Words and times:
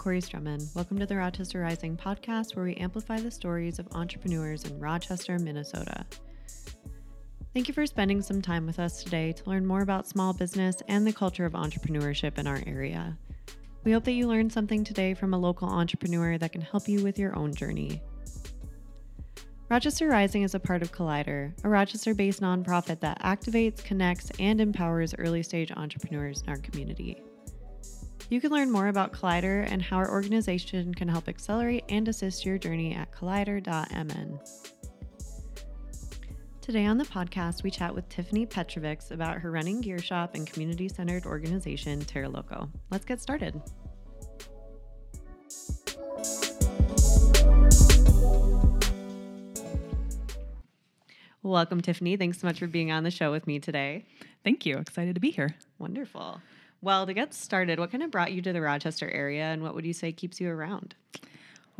Corey 0.00 0.22
Strumman. 0.22 0.74
Welcome 0.74 0.98
to 1.00 1.04
the 1.04 1.16
Rochester 1.16 1.60
Rising 1.60 1.94
podcast, 1.94 2.56
where 2.56 2.64
we 2.64 2.74
amplify 2.76 3.20
the 3.20 3.30
stories 3.30 3.78
of 3.78 3.86
entrepreneurs 3.92 4.64
in 4.64 4.80
Rochester, 4.80 5.38
Minnesota. 5.38 6.06
Thank 7.52 7.68
you 7.68 7.74
for 7.74 7.84
spending 7.84 8.22
some 8.22 8.40
time 8.40 8.64
with 8.64 8.78
us 8.78 9.02
today 9.02 9.32
to 9.32 9.50
learn 9.50 9.66
more 9.66 9.82
about 9.82 10.08
small 10.08 10.32
business 10.32 10.82
and 10.88 11.06
the 11.06 11.12
culture 11.12 11.44
of 11.44 11.52
entrepreneurship 11.52 12.38
in 12.38 12.46
our 12.46 12.62
area. 12.66 13.18
We 13.84 13.92
hope 13.92 14.04
that 14.04 14.12
you 14.12 14.26
learned 14.26 14.54
something 14.54 14.84
today 14.84 15.12
from 15.12 15.34
a 15.34 15.38
local 15.38 15.68
entrepreneur 15.68 16.38
that 16.38 16.52
can 16.52 16.62
help 16.62 16.88
you 16.88 17.04
with 17.04 17.18
your 17.18 17.36
own 17.36 17.54
journey. 17.54 18.00
Rochester 19.68 20.08
Rising 20.08 20.44
is 20.44 20.54
a 20.54 20.60
part 20.60 20.80
of 20.80 20.92
Collider, 20.92 21.52
a 21.62 21.68
Rochester 21.68 22.14
based 22.14 22.40
nonprofit 22.40 23.00
that 23.00 23.20
activates, 23.20 23.84
connects, 23.84 24.32
and 24.40 24.62
empowers 24.62 25.14
early 25.18 25.42
stage 25.42 25.70
entrepreneurs 25.72 26.40
in 26.40 26.48
our 26.48 26.58
community. 26.58 27.22
You 28.30 28.40
can 28.40 28.52
learn 28.52 28.70
more 28.70 28.86
about 28.86 29.12
Collider 29.12 29.66
and 29.68 29.82
how 29.82 29.96
our 29.96 30.08
organization 30.08 30.94
can 30.94 31.08
help 31.08 31.28
accelerate 31.28 31.82
and 31.88 32.06
assist 32.06 32.46
your 32.46 32.58
journey 32.58 32.94
at 32.94 33.10
collider.mn. 33.10 34.38
Today 36.60 36.86
on 36.86 36.96
the 36.96 37.04
podcast, 37.04 37.64
we 37.64 37.72
chat 37.72 37.92
with 37.92 38.08
Tiffany 38.08 38.46
Piotrowicz 38.46 39.10
about 39.10 39.38
her 39.38 39.50
running 39.50 39.80
gear 39.80 39.98
shop 39.98 40.36
and 40.36 40.46
community 40.46 40.88
centered 40.88 41.26
organization, 41.26 42.00
TerraLoco. 42.02 42.70
Let's 42.92 43.04
get 43.04 43.20
started. 43.20 43.60
Welcome, 51.42 51.80
Tiffany. 51.80 52.16
Thanks 52.16 52.38
so 52.38 52.46
much 52.46 52.60
for 52.60 52.68
being 52.68 52.92
on 52.92 53.02
the 53.02 53.10
show 53.10 53.32
with 53.32 53.48
me 53.48 53.58
today. 53.58 54.04
Thank 54.44 54.64
you. 54.66 54.76
Excited 54.76 55.16
to 55.16 55.20
be 55.20 55.32
here. 55.32 55.56
Wonderful. 55.80 56.40
Well, 56.82 57.04
to 57.06 57.12
get 57.12 57.34
started, 57.34 57.78
what 57.78 57.90
kind 57.90 58.02
of 58.02 58.10
brought 58.10 58.32
you 58.32 58.40
to 58.42 58.52
the 58.52 58.60
Rochester 58.62 59.10
area 59.10 59.44
and 59.44 59.62
what 59.62 59.74
would 59.74 59.84
you 59.84 59.92
say 59.92 60.12
keeps 60.12 60.40
you 60.40 60.48
around? 60.48 60.94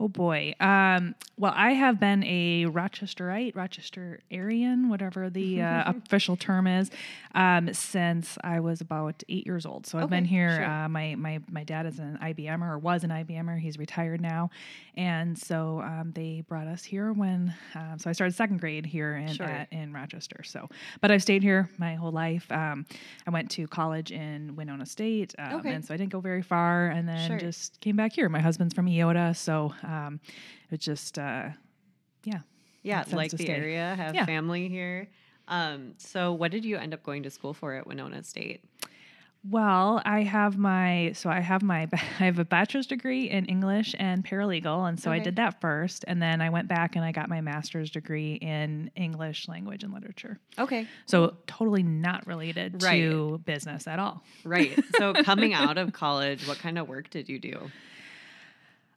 Oh 0.03 0.09
boy. 0.09 0.55
Um, 0.61 1.15
well, 1.37 1.53
I 1.55 1.73
have 1.73 2.01
been 2.01 2.25
a 2.25 2.65
Rochesterite, 2.65 3.53
Rochesterian, 3.55 4.89
whatever 4.89 5.29
the 5.29 5.61
uh, 5.61 5.93
official 6.07 6.37
term 6.37 6.67
is, 6.67 6.91
um, 7.35 7.73
since 7.75 8.39
I 8.43 8.61
was 8.61 8.81
about 8.81 9.23
eight 9.29 9.45
years 9.47 9.67
old. 9.67 9.87
So 9.87 9.99
I've 9.99 10.05
Okay, 10.05 10.17
been 10.17 10.25
here. 10.25 10.57
sure. 10.57 10.65
Uh, 10.65 10.89
my 10.89 11.15
my 11.17 11.41
my 11.51 11.65
dad 11.65 11.85
is 11.85 11.99
an 11.99 12.19
IBMer 12.23 12.63
or 12.71 12.79
was 12.79 13.05
an 13.05 13.11
IBMer. 13.11 13.59
He's 13.61 13.79
retired 13.79 14.23
now, 14.23 14.49
and 14.97 15.39
so 15.39 15.83
um, 15.83 16.13
they 16.15 16.45
brought 16.49 16.67
us 16.67 16.83
here 16.83 17.13
when. 17.13 17.53
Um, 17.75 17.99
so 17.99 18.09
I 18.09 18.15
started 18.15 18.35
second 18.35 18.59
grade 18.61 18.87
here 18.87 19.17
in 19.17 19.35
Sure. 19.35 19.47
at, 19.47 19.71
in 19.71 19.93
Rochester. 19.93 20.43
So, 20.45 20.69
but 21.03 21.11
I've 21.11 21.21
stayed 21.23 21.43
here 21.43 21.69
my 21.77 21.95
whole 21.95 22.11
life. 22.13 22.51
Um, 22.51 22.87
I 23.27 23.31
went 23.31 23.51
to 23.53 23.67
college 23.69 24.13
in 24.13 24.57
Winona 24.57 24.87
State, 24.87 25.35
um, 25.39 25.57
Okay. 25.61 25.75
and 25.75 25.85
so 25.85 25.93
I 25.93 25.99
didn't 25.99 26.13
go 26.13 26.21
very 26.21 26.43
far, 26.43 26.87
and 26.89 27.07
then 27.07 27.29
Sure. 27.29 27.39
just 27.39 27.79
came 27.81 27.97
back 27.97 28.15
here. 28.15 28.31
My 28.31 28.41
husband's 28.41 28.73
from 28.73 28.87
Eyota, 28.87 29.37
so 29.37 29.75
um, 29.91 30.21
it 30.71 30.81
just 30.81 31.19
uh, 31.19 31.49
yeah. 32.25 32.41
Yeah, 32.83 33.05
like 33.13 33.31
the 33.31 33.37
stay. 33.37 33.49
area, 33.49 33.95
have 33.97 34.15
Yeah. 34.15 34.25
family 34.25 34.69
here. 34.69 35.09
Um, 35.49 35.95
so 35.99 36.33
what 36.33 36.51
did 36.51 36.65
you 36.65 36.77
end 36.79 36.95
up 36.95 37.03
going 37.03 37.25
to 37.25 37.31
school 37.31 37.53
for 37.53 37.75
at 37.75 37.87
Winona 37.87 38.23
State? 38.23 38.65
Well, 39.49 40.03
I 40.05 40.23
have 40.23 40.59
my 40.59 41.13
so 41.15 41.31
I 41.31 41.41
have 41.41 41.63
my 41.63 41.89
I 41.93 41.97
have 42.25 42.39
a 42.39 42.45
bachelor's 42.45 42.87
degree 42.87 43.25
in 43.31 43.47
English 43.47 43.95
and 43.99 44.23
paralegal, 44.25 44.87
and 44.89 45.01
so 45.01 45.11
I 45.11 45.19
did 45.19 45.37
that 45.37 45.61
first, 45.63 46.05
and 46.07 46.21
then 46.21 46.43
I 46.43 46.51
went 46.51 46.69
back 46.69 46.95
and 46.95 47.05
I 47.05 47.13
got 47.13 47.29
my 47.31 47.41
master's 47.41 47.91
degree 47.91 48.35
in 48.35 48.91
English 48.97 49.49
language 49.49 49.83
and 49.83 49.95
literature. 49.95 50.39
Okay. 50.59 50.87
So 51.07 51.37
totally 51.47 51.83
not 51.83 52.27
related 52.27 52.83
Right. 52.83 53.01
to 53.01 53.41
business 53.47 53.87
at 53.87 53.99
all. 53.99 54.23
Right. 54.45 54.79
So 54.99 55.15
coming 55.25 55.55
out 55.55 55.79
of 55.79 55.93
college, 55.95 56.47
what 56.47 56.59
kind 56.59 56.79
of 56.79 56.87
work 56.89 57.09
did 57.09 57.29
you 57.29 57.39
do? 57.39 57.71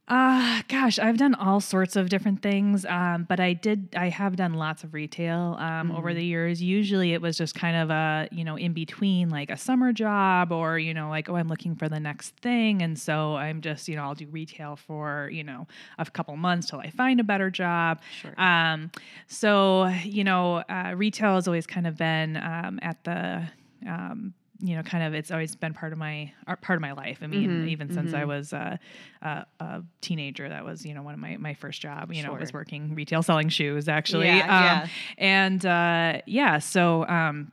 Uh 0.06 0.62
gosh, 0.68 1.00
I've 1.00 1.16
done 1.16 1.34
all 1.34 1.62
sorts 1.62 1.96
of 1.96 2.10
different 2.10 2.42
things, 2.42 2.86
um, 2.86 3.26
but 3.30 3.40
I 3.40 3.54
did 3.54 3.88
I 3.96 4.10
have 4.10 4.36
done 4.36 4.54
lots 4.54 4.84
of 4.84 4.94
retail 4.94 5.56
um, 5.60 5.92
over 5.92 6.12
Mhm. 6.12 6.16
the 6.16 6.26
years. 6.26 6.62
Usually, 6.62 7.14
it 7.14 7.22
was 7.22 7.38
just 7.38 7.56
kind 7.56 7.78
of 7.78 7.90
a 7.90 8.28
you 8.30 8.44
know 8.44 8.58
in 8.58 8.74
between, 8.74 9.30
like 9.30 9.50
a 9.50 9.56
summer 9.56 9.94
job, 9.94 10.52
or 10.52 10.78
you 10.78 10.94
know 10.94 11.08
like 11.08 11.30
oh 11.30 11.38
I'm 11.38 11.48
looking 11.48 11.76
for 11.78 11.88
the 11.88 12.02
next 12.02 12.36
thing, 12.42 12.82
and 12.82 13.00
so 13.00 13.38
I'm 13.38 13.62
just 13.62 13.88
you 13.88 13.96
know 13.96 14.04
I'll 14.04 14.14
do 14.14 14.28
retail 14.28 14.76
for 14.76 15.30
you 15.32 15.44
know 15.46 15.68
a 15.98 16.06
couple 16.06 16.36
months 16.36 16.70
till 16.70 16.82
I 16.82 16.90
find 16.90 17.22
a 17.22 17.24
better 17.24 17.50
job. 17.50 18.02
Sure. 18.22 18.34
Um, 18.38 18.92
so 19.28 19.88
you 20.04 20.26
know, 20.26 20.58
uh, 20.68 20.96
retail 20.98 21.36
has 21.36 21.48
always 21.48 21.66
kind 21.66 21.88
of 21.88 21.98
been 21.98 22.36
um, 22.36 22.78
at 22.82 23.02
the 23.06 23.44
um, 23.88 24.34
you 24.60 24.76
know, 24.76 24.84
kind 24.84 25.04
of 25.04 25.14
it's 25.14 25.32
always 25.32 25.56
been 25.56 25.74
part 25.74 25.92
of 25.94 26.00
my 26.00 26.32
uh, 26.48 26.56
part 26.58 26.78
of 26.78 26.82
my 26.82 26.94
life. 26.94 27.20
I 27.22 27.28
mean, 27.28 27.66
Mhm, 27.66 27.70
even 27.70 27.92
since 27.92 28.14
I 28.14 28.22
mhm. 28.24 28.28
was 28.28 28.54
uh, 28.54 28.78
a, 29.22 29.46
a 29.60 29.84
teenager, 30.02 30.48
that 30.48 30.64
was 30.64 30.86
you 30.86 30.94
know 30.94 31.02
one 31.02 31.14
of 31.14 31.20
my 31.20 31.38
my 31.38 31.54
first 31.54 31.82
job. 31.82 32.14
You 32.14 32.24
know, 32.24 32.34
was 32.34 32.54
working 32.54 32.96
retail 32.96 33.24
selling 33.24 33.50
shoes 33.50 33.88
actually. 33.90 34.28
Yeah, 34.28 34.46
yeah. 34.46 34.82
Um, 34.84 34.90
And 35.18 35.66
uh, 35.66 36.22
yeah, 36.26 36.60
so. 36.60 37.06
Um, 37.08 37.52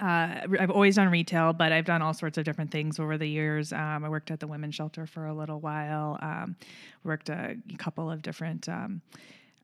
uh, 0.00 0.40
I've 0.58 0.70
always 0.70 0.96
done 0.96 1.08
retail, 1.08 1.52
but 1.52 1.70
I've 1.70 1.84
done 1.84 2.02
all 2.02 2.14
sorts 2.14 2.36
of 2.36 2.44
different 2.44 2.72
things 2.72 2.98
over 2.98 3.16
the 3.16 3.28
years. 3.28 3.72
Um, 3.72 4.04
I 4.04 4.08
worked 4.08 4.30
at 4.32 4.40
the 4.40 4.46
women's 4.48 4.74
shelter 4.74 5.06
for 5.06 5.26
a 5.26 5.34
little 5.34 5.60
while. 5.60 6.18
Um, 6.20 6.56
worked 7.04 7.28
a 7.28 7.56
couple 7.78 8.10
of 8.10 8.20
different, 8.22 8.68
um, 8.68 9.02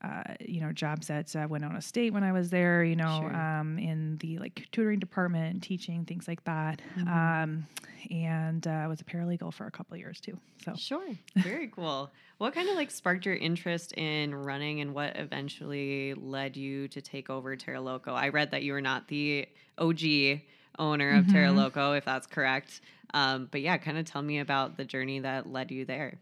uh, 0.03 0.23
you 0.41 0.61
know, 0.61 0.73
jobs 0.73 1.11
at 1.11 1.35
uh, 1.37 1.47
Winona 1.49 1.81
State 1.83 2.13
when 2.13 2.25
I 2.25 2.33
was 2.33 2.51
there. 2.51 2.83
You 2.85 2.97
know, 2.97 3.19
Sure. 3.21 3.35
um, 3.37 3.79
in 3.79 4.17
the 4.19 4.39
like 4.39 4.67
tutoring 4.73 4.99
department, 4.99 5.63
teaching 5.63 6.05
things 6.05 6.27
like 6.29 6.43
that. 6.45 6.81
Mhm. 6.97 7.09
Um, 7.43 7.67
and 8.11 8.67
uh, 8.67 8.71
I 8.71 8.87
was 8.87 9.01
a 9.01 9.05
paralegal 9.05 9.53
for 9.53 9.67
a 9.67 9.71
couple 9.71 9.95
of 9.95 10.01
years 10.01 10.21
too. 10.21 10.39
So 10.65 10.75
Sure. 10.77 11.07
Very 11.37 11.69
cool. 11.69 12.11
What 12.39 12.55
kind 12.55 12.69
of 12.71 12.77
like 12.77 12.91
sparked 12.91 13.27
your 13.27 13.35
interest 13.37 13.93
in 13.93 14.35
running 14.35 14.81
and 14.81 14.95
what 14.95 15.17
eventually 15.17 16.15
led 16.15 16.57
you 16.57 16.89
to 16.89 17.03
take 17.03 17.29
over 17.29 17.55
TerraLoco? 17.57 18.09
I 18.13 18.29
read 18.31 18.53
that 18.53 18.63
you 18.63 18.73
were 18.73 18.81
not 18.81 19.09
the 19.09 19.47
OG 19.79 20.41
owner 20.79 21.17
of 21.17 21.29
Terra 21.29 21.49
Mhm. 21.51 21.57
Loco, 21.57 21.93
if 21.93 22.05
that's 22.07 22.27
correct. 22.27 22.81
Um, 23.13 23.49
but 23.51 23.61
yeah, 23.61 23.77
kind 23.77 23.99
of 23.99 24.07
tell 24.07 24.23
me 24.23 24.39
about 24.39 24.77
the 24.79 24.85
journey 24.85 25.19
that 25.21 25.47
led 25.47 25.71
you 25.71 25.85
there. 25.85 26.19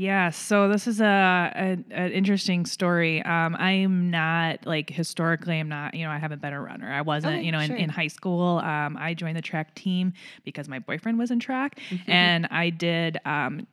Yeah, 0.00 0.30
so 0.30 0.66
this 0.66 0.86
is 0.86 1.02
a, 1.02 1.04
a 1.04 1.94
an 1.94 2.12
interesting 2.12 2.64
story. 2.64 3.22
Um, 3.22 3.54
I'm 3.56 4.10
not 4.10 4.64
like 4.64 4.88
historically, 4.88 5.58
I'm 5.60 5.68
not. 5.68 5.92
You 5.92 6.06
know, 6.06 6.10
I 6.10 6.16
haven't 6.16 6.40
been 6.40 6.54
a 6.54 6.60
runner. 6.60 6.90
I 6.90 7.02
wasn't. 7.02 7.34
Okay, 7.34 7.44
you 7.44 7.52
know, 7.52 7.58
in, 7.58 7.76
in 7.76 7.90
high 7.90 8.06
school, 8.06 8.60
um, 8.60 8.96
I 8.96 9.12
joined 9.12 9.36
the 9.36 9.42
track 9.42 9.74
team 9.74 10.14
because 10.42 10.70
my 10.70 10.78
boyfriend 10.78 11.18
was 11.18 11.30
in 11.30 11.38
track, 11.38 11.78
Mm-hmm. 11.90 12.10
and 12.10 12.46
I 12.50 12.70
did. 12.70 13.18
Um, 13.26 13.66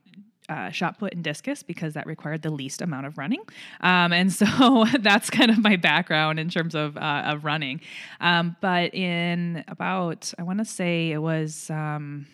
uh, 0.50 0.70
shot 0.70 0.98
put 0.98 1.14
and 1.14 1.24
discus 1.26 1.62
because 1.62 1.94
that 1.94 2.06
required 2.08 2.42
the 2.42 2.50
least 2.50 2.82
amount 2.82 3.06
of 3.06 3.18
running, 3.18 3.42
um, 3.82 4.12
and 4.12 4.32
so 4.32 4.86
that's 5.00 5.30
kind 5.30 5.52
of 5.52 5.58
my 5.60 5.76
background 5.78 6.40
in 6.40 6.50
terms 6.50 6.76
of 6.76 6.98
uh, 6.98 7.24
of 7.26 7.46
running. 7.46 7.80
Um, 8.20 8.58
but 8.62 8.94
in 8.94 9.64
about, 9.70 10.34
I 10.38 10.44
want 10.44 10.60
to 10.60 10.66
say 10.66 11.12
it 11.12 11.20
was. 11.20 11.70
Um, 11.70 12.28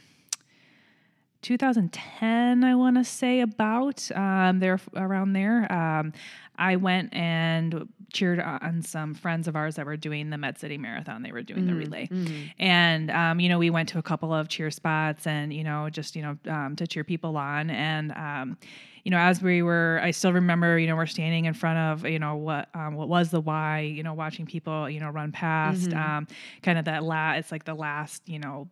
2010, 1.43 2.63
I 2.63 2.75
want 2.75 2.97
to 2.97 3.03
say 3.03 3.41
about 3.41 4.09
um, 4.15 4.59
there 4.59 4.79
around 4.95 5.33
there. 5.33 5.71
Um, 5.71 6.13
I 6.57 6.75
went 6.75 7.13
and 7.13 7.87
cheered 8.13 8.39
on 8.39 8.81
some 8.83 9.13
friends 9.15 9.47
of 9.47 9.55
ours 9.55 9.75
that 9.75 9.85
were 9.85 9.97
doing 9.97 10.29
the 10.29 10.37
Med 10.37 10.57
City 10.59 10.77
Marathon. 10.77 11.23
They 11.23 11.31
were 11.31 11.41
doing 11.41 11.65
the 11.65 11.73
Mhm, 11.73 11.77
relay, 11.79 12.07
mhm. 12.11 12.49
and 12.59 13.11
um, 13.11 13.39
you 13.39 13.49
know 13.49 13.57
we 13.59 13.69
went 13.69 13.89
to 13.89 13.97
a 13.99 14.03
couple 14.03 14.33
of 14.33 14.47
cheer 14.49 14.69
spots 14.71 15.25
and 15.27 15.51
you 15.53 15.63
know 15.63 15.89
just 15.89 16.15
you 16.15 16.21
know 16.21 16.37
um, 16.51 16.75
to 16.77 16.87
cheer 16.87 17.03
people 17.03 17.37
on 17.37 17.69
and. 17.69 18.11
Um, 18.13 18.57
you 19.05 19.11
know, 19.11 19.17
as 19.17 19.41
we 19.41 19.61
were, 19.61 19.99
I 20.01 20.11
still 20.11 20.31
remember, 20.31 20.79
you 20.79 20.87
know, 20.87 20.95
we're 20.95 21.07
standing 21.07 21.43
in 21.43 21.53
front 21.53 21.77
of, 21.77 22.09
you 22.09 22.19
know, 22.19 22.37
what 22.37 22.69
um, 22.73 22.93
what 22.95 23.09
was 23.09 23.31
the 23.31 23.41
Y, 23.41 23.81
you 23.81 24.01
know, 24.01 24.13
watching 24.13 24.45
people, 24.45 24.89
you 24.89 25.01
know, 25.01 25.09
run 25.09 25.33
past, 25.33 25.89
Mhm. 25.89 25.97
um, 25.97 26.27
kind 26.61 26.79
of 26.79 26.85
that 26.85 27.03
last, 27.03 27.39
it's 27.39 27.51
like 27.51 27.65
the 27.65 27.73
last, 27.73 28.21
you 28.29 28.39
know, 28.39 28.69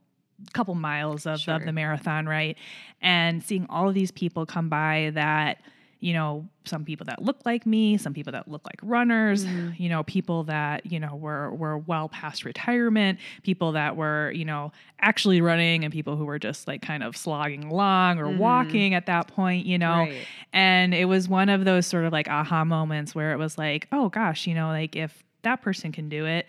couple 0.54 0.76
miles 0.76 1.26
of, 1.26 1.40
Sure. 1.40 1.56
of 1.56 1.66
the 1.66 1.72
marathon, 1.72 2.28
right? 2.28 2.58
And 3.02 3.44
seeing 3.44 3.66
all 3.70 3.88
of 3.88 3.94
these 3.96 4.12
people 4.12 4.46
come 4.46 4.70
by 4.70 5.12
that, 5.14 5.60
you 6.04 6.14
know, 6.14 6.48
some 6.66 6.84
people 6.84 7.06
that 7.06 7.22
look 7.22 7.38
like 7.46 7.66
me, 7.68 7.96
some 7.96 8.12
people 8.12 8.32
that 8.32 8.48
look 8.48 8.66
like 8.66 8.80
runners, 8.82 9.46
Mhm. 9.46 9.80
you 9.80 9.88
know, 9.88 10.02
people 10.04 10.44
that, 10.46 10.84
you 10.92 11.00
know, 11.00 11.16
were 11.16 11.54
were 11.54 11.78
well 11.78 12.10
past 12.10 12.44
retirement, 12.44 13.20
people 13.44 13.72
that 13.74 13.96
were, 13.96 14.32
you 14.32 14.44
know, 14.44 14.72
actually 15.00 15.42
running 15.42 15.84
and 15.84 15.94
people 15.94 16.16
who 16.18 16.26
were 16.26 16.40
just 16.40 16.68
like 16.68 16.82
kind 16.82 17.04
of 17.04 17.16
slogging 17.16 17.64
along 17.66 18.18
or 18.18 18.26
Mhm. 18.26 18.38
walking 18.38 18.94
at 18.96 19.06
that 19.06 19.28
point, 19.28 19.68
you 19.68 19.78
know. 19.78 20.00
Right. 20.06 20.26
And 20.54 20.96
it 20.96 21.06
was 21.06 21.30
one 21.30 21.50
of 21.50 21.66
those 21.66 21.86
sort 21.86 22.06
of 22.06 22.12
like 22.12 22.28
aha 22.28 22.64
moments 22.66 23.14
where 23.14 23.32
it 23.32 23.38
was 23.38 23.60
like, 23.60 23.88
oh 23.92 24.10
gosh, 24.10 24.48
you 24.48 24.56
know, 24.56 24.70
like 24.70 24.96
if 24.96 25.24
that 25.44 25.62
person 25.62 25.92
can 25.92 26.10
do 26.10 26.26
it, 26.26 26.48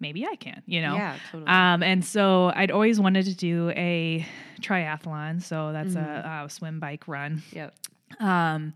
maybe 0.00 0.26
I 0.26 0.34
can, 0.36 0.62
you 0.66 0.80
know. 0.82 0.94
Yeah, 0.94 1.16
totally. 1.30 1.48
Um, 1.50 1.82
and 1.82 2.04
so 2.04 2.50
I'd 2.56 2.70
always 2.70 2.98
wanted 2.98 3.26
to 3.26 3.34
do 3.34 3.70
a 3.76 4.26
triathlon. 4.60 5.42
So 5.42 5.72
that's 5.72 5.94
Mhm. 5.94 6.42
a, 6.42 6.44
a 6.46 6.50
swim, 6.50 6.80
bike, 6.80 7.06
run. 7.06 7.42
yep. 7.52 7.74
Um, 8.18 8.74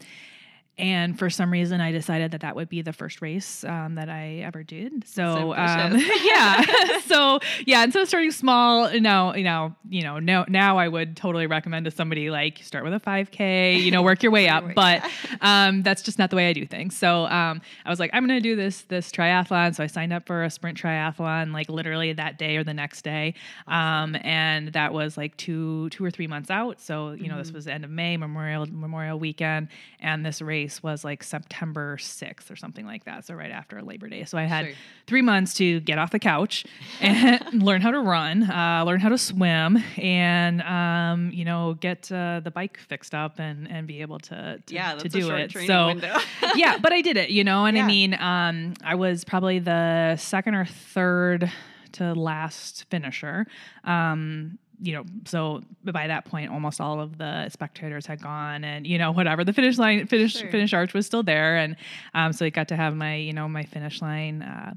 and 0.77 1.19
for 1.19 1.31
some 1.31 1.51
reason 1.53 1.81
i 1.81 1.93
decided 1.93 2.31
that 2.33 2.41
that 2.41 2.57
would 2.57 2.69
be 2.69 2.83
the 2.83 2.93
first 2.93 3.23
race 3.23 3.65
um, 3.65 3.95
that 3.95 4.09
i 4.09 4.43
ever 4.45 4.63
did. 4.63 5.07
So 5.07 5.55
um, 5.55 5.97
yeah. 6.25 6.65
So 7.05 7.39
yeah 7.67 7.85
instead 7.85 8.03
of 8.03 8.09
starting 8.09 8.31
small 8.31 8.91
now 8.99 9.35
you 9.35 9.45
know 9.45 9.75
you 9.89 10.03
know 10.03 10.19
now, 10.19 10.45
now 10.49 10.79
i 10.79 10.89
would 10.89 11.17
totally 11.17 11.47
recommend 11.47 11.85
to 11.85 11.91
somebody 11.91 12.31
like 12.31 12.59
start 12.63 12.83
with 12.83 12.95
a 12.95 13.01
5k 13.01 13.81
you 13.81 13.91
know 13.91 14.03
work 14.03 14.23
your 14.23 14.33
way 14.33 14.49
up. 14.55 14.65
but 14.75 15.05
um, 15.41 15.83
that's 15.83 16.03
just 16.03 16.19
not 16.19 16.31
the 16.31 16.37
way 16.37 16.49
i 16.49 16.53
do 16.53 16.67
things. 16.67 16.97
So 16.97 17.27
um, 17.27 17.61
i 17.85 17.91
was 17.91 18.01
like 18.01 18.11
i'm 18.13 18.27
gonna 18.27 18.41
do 18.41 18.57
this 18.57 18.83
this 18.83 19.11
triathlon. 19.11 19.75
So 19.75 19.85
i 19.85 19.87
signed 19.87 20.13
up 20.13 20.27
for 20.27 20.45
a 20.45 20.51
sprint 20.51 20.81
triathlon 20.81 21.53
like 21.53 21.69
literally 21.69 22.13
that 22.15 22.39
day 22.39 22.57
or 22.57 22.65
the 22.65 22.75
next 22.75 23.03
day. 23.03 23.35
Um, 23.69 24.17
and 24.23 24.73
that 24.73 24.93
was 24.93 25.17
like 25.17 25.37
two 25.37 25.89
two 25.91 26.05
or 26.05 26.11
three 26.11 26.27
months 26.27 26.51
out. 26.51 26.81
So 26.81 27.13
you 27.13 27.29
know 27.29 27.39
this 27.39 27.53
was 27.53 27.67
the 27.67 27.73
end 27.73 27.85
of 27.85 27.91
may 27.91 28.17
memorial 28.17 28.67
memorial 28.67 29.19
weekend. 29.19 29.69
And 30.01 30.25
this 30.25 30.43
race 30.43 30.64
was 30.83 31.05
like 31.05 31.23
september 31.23 31.97
6th 31.99 32.51
or 32.51 32.57
something 32.57 32.87
like 32.87 33.05
that 33.05 33.25
so 33.25 33.35
right 33.35 33.51
after 33.51 33.81
labor 33.83 34.09
day 34.09 34.25
so 34.25 34.37
i 34.39 34.45
had 34.45 34.67
Sure. 34.67 34.75
three 35.07 35.23
months 35.23 35.55
to 35.55 35.81
get 35.81 35.99
off 35.99 36.11
the 36.11 36.19
couch 36.19 36.65
and 37.01 37.63
learn 37.63 37.81
how 37.81 37.91
to 37.91 38.01
run 38.01 38.43
uh, 38.51 38.83
learn 38.87 39.01
how 39.01 39.09
to 39.09 39.19
swim 39.19 39.79
and 39.97 40.63
um, 40.63 41.31
you 41.33 41.45
know 41.45 41.75
get 41.81 42.11
uh, 42.13 42.41
the 42.43 42.51
bike 42.51 42.79
fixed 42.79 43.15
up 43.15 43.39
and 43.39 43.71
and 43.71 43.87
be 43.87 44.01
able 44.01 44.19
to, 44.19 44.61
to, 44.67 44.75
Yeah, 44.75 44.95
to 44.95 45.09
do 45.09 45.31
it 45.31 45.53
so 45.53 45.87
window. 45.89 46.17
yeah, 46.55 46.79
but 46.79 46.93
I 46.93 47.01
did 47.01 47.17
it, 47.17 47.31
you 47.31 47.45
know, 47.45 47.65
and 47.67 47.77
Yeah. 47.77 47.85
I 47.85 47.87
mean, 47.87 48.15
um, 48.15 48.75
I 48.85 48.95
was 48.95 49.25
probably 49.25 49.59
the 49.59 50.17
second 50.17 50.55
or 50.55 50.65
third 50.65 51.51
to 51.93 52.13
last 52.15 52.85
finisher. 52.91 53.47
Um, 53.85 54.59
you 54.81 54.93
know, 54.93 55.05
so 55.25 55.63
by 55.85 56.07
that 56.07 56.25
point, 56.25 56.51
almost 56.51 56.81
all 56.81 57.01
of 57.01 57.19
the 57.19 57.49
spectators 57.49 58.07
had 58.07 58.21
gone, 58.23 58.65
and 58.65 58.87
you 58.87 58.99
know, 58.99 59.13
whatever 59.13 59.45
the 59.45 59.53
finish 59.53 59.79
line, 59.79 60.07
finish 60.07 60.37
Sure. 60.37 60.51
finish 60.51 60.73
arch 60.75 60.93
was 60.95 61.07
still 61.07 61.23
there, 61.23 61.57
and 61.57 61.77
um, 62.15 62.33
so 62.33 62.45
I 62.45 62.51
got 62.51 62.69
to 62.69 62.77
have 62.77 62.95
my, 62.97 63.15
you 63.17 63.33
know, 63.33 63.49
my 63.49 63.65
finish 63.65 64.03
line 64.03 64.43
uh, 64.43 64.75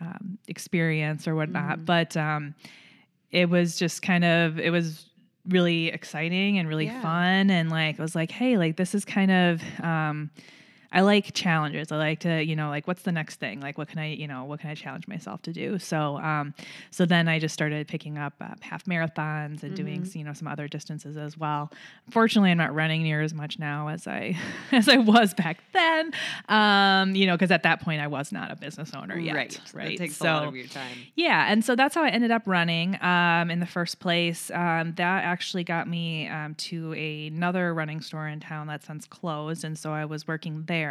um, 0.00 0.38
experience 0.48 1.26
or 1.28 1.34
whatnot. 1.34 1.76
Mm-hmm. 1.76 1.84
But 1.84 2.16
um, 2.16 2.54
it 3.30 3.48
was 3.50 3.76
just 3.78 4.02
kind 4.02 4.24
of, 4.24 4.58
it 4.58 4.70
was 4.70 5.06
really 5.48 5.88
exciting 5.88 6.58
and 6.58 6.68
really 6.68 6.86
Yeah. 6.86 7.02
fun, 7.02 7.50
and 7.50 7.70
like 7.70 7.98
I 7.98 8.02
was 8.02 8.14
like, 8.14 8.30
hey, 8.30 8.56
like 8.56 8.76
this 8.76 8.94
is 8.94 9.04
kind 9.04 9.30
of. 9.30 9.62
Um, 9.82 10.30
I 10.94 11.00
like 11.02 11.34
challenges. 11.34 11.92
I 11.92 11.96
like 11.96 12.20
to, 12.20 12.42
you 12.42 12.56
know, 12.56 12.68
like 12.70 12.86
what's 12.86 13.02
the 13.02 13.12
next 13.12 13.36
thing? 13.40 13.60
Like 13.60 13.76
what 13.76 13.88
can 13.88 13.98
I, 13.98 14.12
you 14.12 14.26
know, 14.28 14.44
what 14.44 14.60
can 14.60 14.70
I 14.70 14.74
challenge 14.74 15.08
myself 15.08 15.42
to 15.42 15.52
do? 15.52 15.78
So, 15.78 16.18
um, 16.18 16.54
so 16.90 17.04
then 17.04 17.28
I 17.28 17.38
just 17.40 17.52
started 17.52 17.88
picking 17.88 18.16
up 18.16 18.32
uh, 18.40 18.54
half 18.60 18.84
marathons 18.84 19.62
and 19.62 19.74
doing, 19.74 20.02
Mm-hmm. 20.02 20.18
you 20.18 20.24
know, 20.24 20.32
some 20.32 20.48
other 20.48 20.66
distances 20.68 21.16
as 21.16 21.36
well. 21.36 21.70
Fortunately, 22.10 22.50
I'm 22.50 22.58
not 22.58 22.74
running 22.74 23.02
near 23.02 23.20
as 23.22 23.34
much 23.34 23.58
now 23.58 23.88
as 23.88 24.06
I 24.06 24.36
as 24.72 24.88
I 24.88 24.96
was 24.98 25.34
back 25.34 25.58
then. 25.72 26.12
Um, 26.48 27.14
you 27.14 27.26
know, 27.26 27.34
because 27.34 27.50
at 27.50 27.62
that 27.64 27.80
point 27.80 28.00
I 28.00 28.06
was 28.06 28.32
not 28.32 28.50
a 28.50 28.56
business 28.56 28.92
owner 28.94 29.18
yet. 29.18 29.34
right. 29.34 29.60
Right. 29.74 29.98
Takes 29.98 30.16
so, 30.16 30.26
a 30.26 30.32
lot 30.32 30.44
of 30.48 30.56
your 30.56 30.66
time. 30.68 30.96
yeah, 31.16 31.50
and 31.50 31.64
so 31.64 31.74
that's 31.76 31.94
how 31.94 32.02
I 32.04 32.08
ended 32.08 32.30
up 32.30 32.42
running 32.46 32.96
um, 33.02 33.50
in 33.50 33.60
the 33.60 33.66
first 33.66 33.98
place. 33.98 34.50
Um, 34.52 34.94
that 34.96 35.24
actually 35.24 35.64
got 35.64 35.88
me 35.88 36.28
um, 36.28 36.54
to 36.56 36.92
another 36.92 37.74
running 37.74 38.00
store 38.00 38.28
in 38.28 38.40
town 38.40 38.66
that 38.68 38.84
since 38.84 39.06
closed, 39.06 39.64
and 39.64 39.76
so 39.78 39.92
I 39.92 40.04
was 40.04 40.28
working 40.28 40.64
there. 40.66 40.83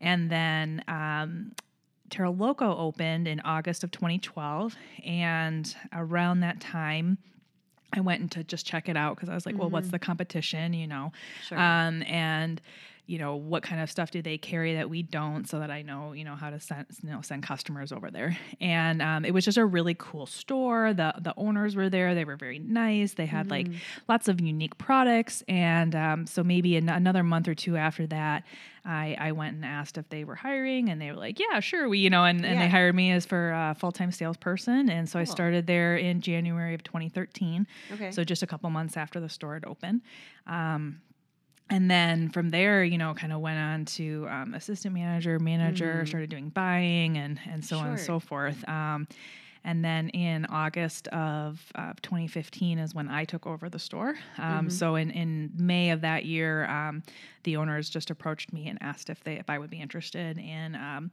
And 0.00 0.30
then 0.30 0.84
um, 0.88 1.52
TerraLoco 2.10 2.78
opened 2.78 3.28
in 3.28 3.40
August 3.40 3.84
of 3.84 3.90
2012, 3.90 4.74
and 5.04 5.74
around 5.92 6.40
that 6.40 6.60
time. 6.60 7.18
I 7.92 8.00
went 8.00 8.20
in 8.20 8.28
to 8.30 8.44
just 8.44 8.66
check 8.66 8.88
it 8.88 8.96
out 8.96 9.16
because 9.16 9.28
I 9.28 9.34
was 9.34 9.44
like, 9.44 9.58
well, 9.58 9.68
what's 9.68 9.88
the 9.88 9.98
competition, 9.98 10.72
you 10.74 10.86
know? 10.86 11.10
Sure. 11.48 11.58
Um, 11.58 12.04
and 12.04 12.60
you 13.10 13.18
know 13.18 13.34
what 13.34 13.62
kind 13.62 13.80
of 13.82 13.90
stuff 13.90 14.10
do 14.12 14.22
they 14.22 14.38
carry 14.38 14.74
that 14.76 14.88
we 14.88 15.02
don't 15.02 15.48
so 15.48 15.58
that 15.58 15.70
i 15.70 15.82
know 15.82 16.12
you 16.12 16.24
know 16.24 16.36
how 16.36 16.48
to 16.48 16.60
send 16.60 16.86
you 17.02 17.10
know 17.10 17.20
send 17.22 17.42
customers 17.42 17.90
over 17.92 18.08
there. 18.10 18.38
And 18.60 19.02
um, 19.02 19.24
it 19.24 19.32
was 19.32 19.44
just 19.44 19.58
a 19.58 19.64
really 19.76 19.96
cool 19.98 20.26
store. 20.26 20.92
The 20.94 21.14
the 21.20 21.34
owners 21.36 21.74
were 21.74 21.88
there. 21.90 22.14
They 22.14 22.24
were 22.24 22.36
very 22.36 22.58
nice. 22.58 23.14
They 23.14 23.26
had 23.26 23.50
like 23.50 23.66
lots 24.08 24.28
of 24.28 24.40
unique 24.40 24.76
products. 24.78 25.42
And 25.48 25.94
um, 25.96 26.26
so 26.26 26.44
maybe 26.44 26.76
in 26.76 26.88
another 26.88 27.22
month 27.24 27.48
or 27.48 27.54
two 27.54 27.76
after 27.76 28.06
that 28.08 28.44
I, 28.84 29.16
I 29.18 29.32
went 29.32 29.56
and 29.56 29.64
asked 29.64 29.98
if 29.98 30.08
they 30.08 30.24
were 30.24 30.36
hiring. 30.36 30.88
And 30.90 31.00
they 31.00 31.10
were 31.10 31.16
like 31.26 31.38
yeah 31.40 31.60
sure 31.60 31.88
we 31.88 31.98
you 31.98 32.10
know 32.10 32.24
and, 32.24 32.44
and 32.44 32.54
Yeah. 32.54 32.60
they 32.66 32.68
hired 32.68 32.94
me 32.94 33.10
as 33.12 33.26
for 33.26 33.50
a 33.50 33.74
full-time 33.78 34.12
salesperson. 34.12 34.88
And 34.88 35.08
so 35.08 35.18
i 35.18 35.24
started 35.24 35.66
there 35.66 35.96
in 35.96 36.20
january 36.20 36.74
of 36.74 36.82
2013 36.84 37.66
Okay. 37.92 38.10
so 38.12 38.22
just 38.24 38.42
a 38.42 38.46
couple 38.46 38.70
months 38.70 38.96
after 38.96 39.18
the 39.20 39.28
store 39.28 39.54
had 39.54 39.64
opened. 39.64 40.02
Um, 40.46 41.00
and 41.70 41.90
then 41.90 42.28
from 42.30 42.50
there, 42.50 42.82
you 42.84 42.98
know, 42.98 43.14
kind 43.14 43.32
of 43.32 43.40
went 43.40 43.58
on 43.58 43.84
to 43.96 44.26
um, 44.28 44.54
assistant 44.54 44.94
manager, 44.94 45.38
manager, 45.38 46.04
started 46.06 46.30
doing 46.30 46.48
buying 46.50 47.16
and 47.16 47.38
and 47.50 47.64
so 47.64 47.78
on 47.78 47.86
and 47.88 48.00
so 48.00 48.18
forth. 48.20 48.68
Um, 48.68 49.06
and 49.62 49.84
then 49.84 50.08
in 50.10 50.46
August 50.46 51.06
of 51.08 51.60
uh, 51.74 51.92
2015 52.00 52.78
is 52.78 52.94
when 52.94 53.08
I 53.08 53.26
took 53.26 53.46
over 53.46 53.68
the 53.68 53.78
store. 53.78 54.14
Um, 54.38 54.70
So 54.70 54.94
in, 54.96 55.10
in 55.10 55.50
May 55.54 55.90
of 55.90 56.00
that 56.00 56.24
year, 56.24 56.64
um, 56.66 57.02
the 57.44 57.56
owners 57.58 57.90
just 57.90 58.08
approached 58.10 58.54
me 58.54 58.68
and 58.68 58.78
asked 58.82 59.10
if 59.10 59.22
they 59.22 59.34
if 59.34 59.50
I 59.50 59.58
would 59.58 59.68
be 59.70 59.80
interested 59.80 60.38
in 60.38 60.74
um, 60.76 61.10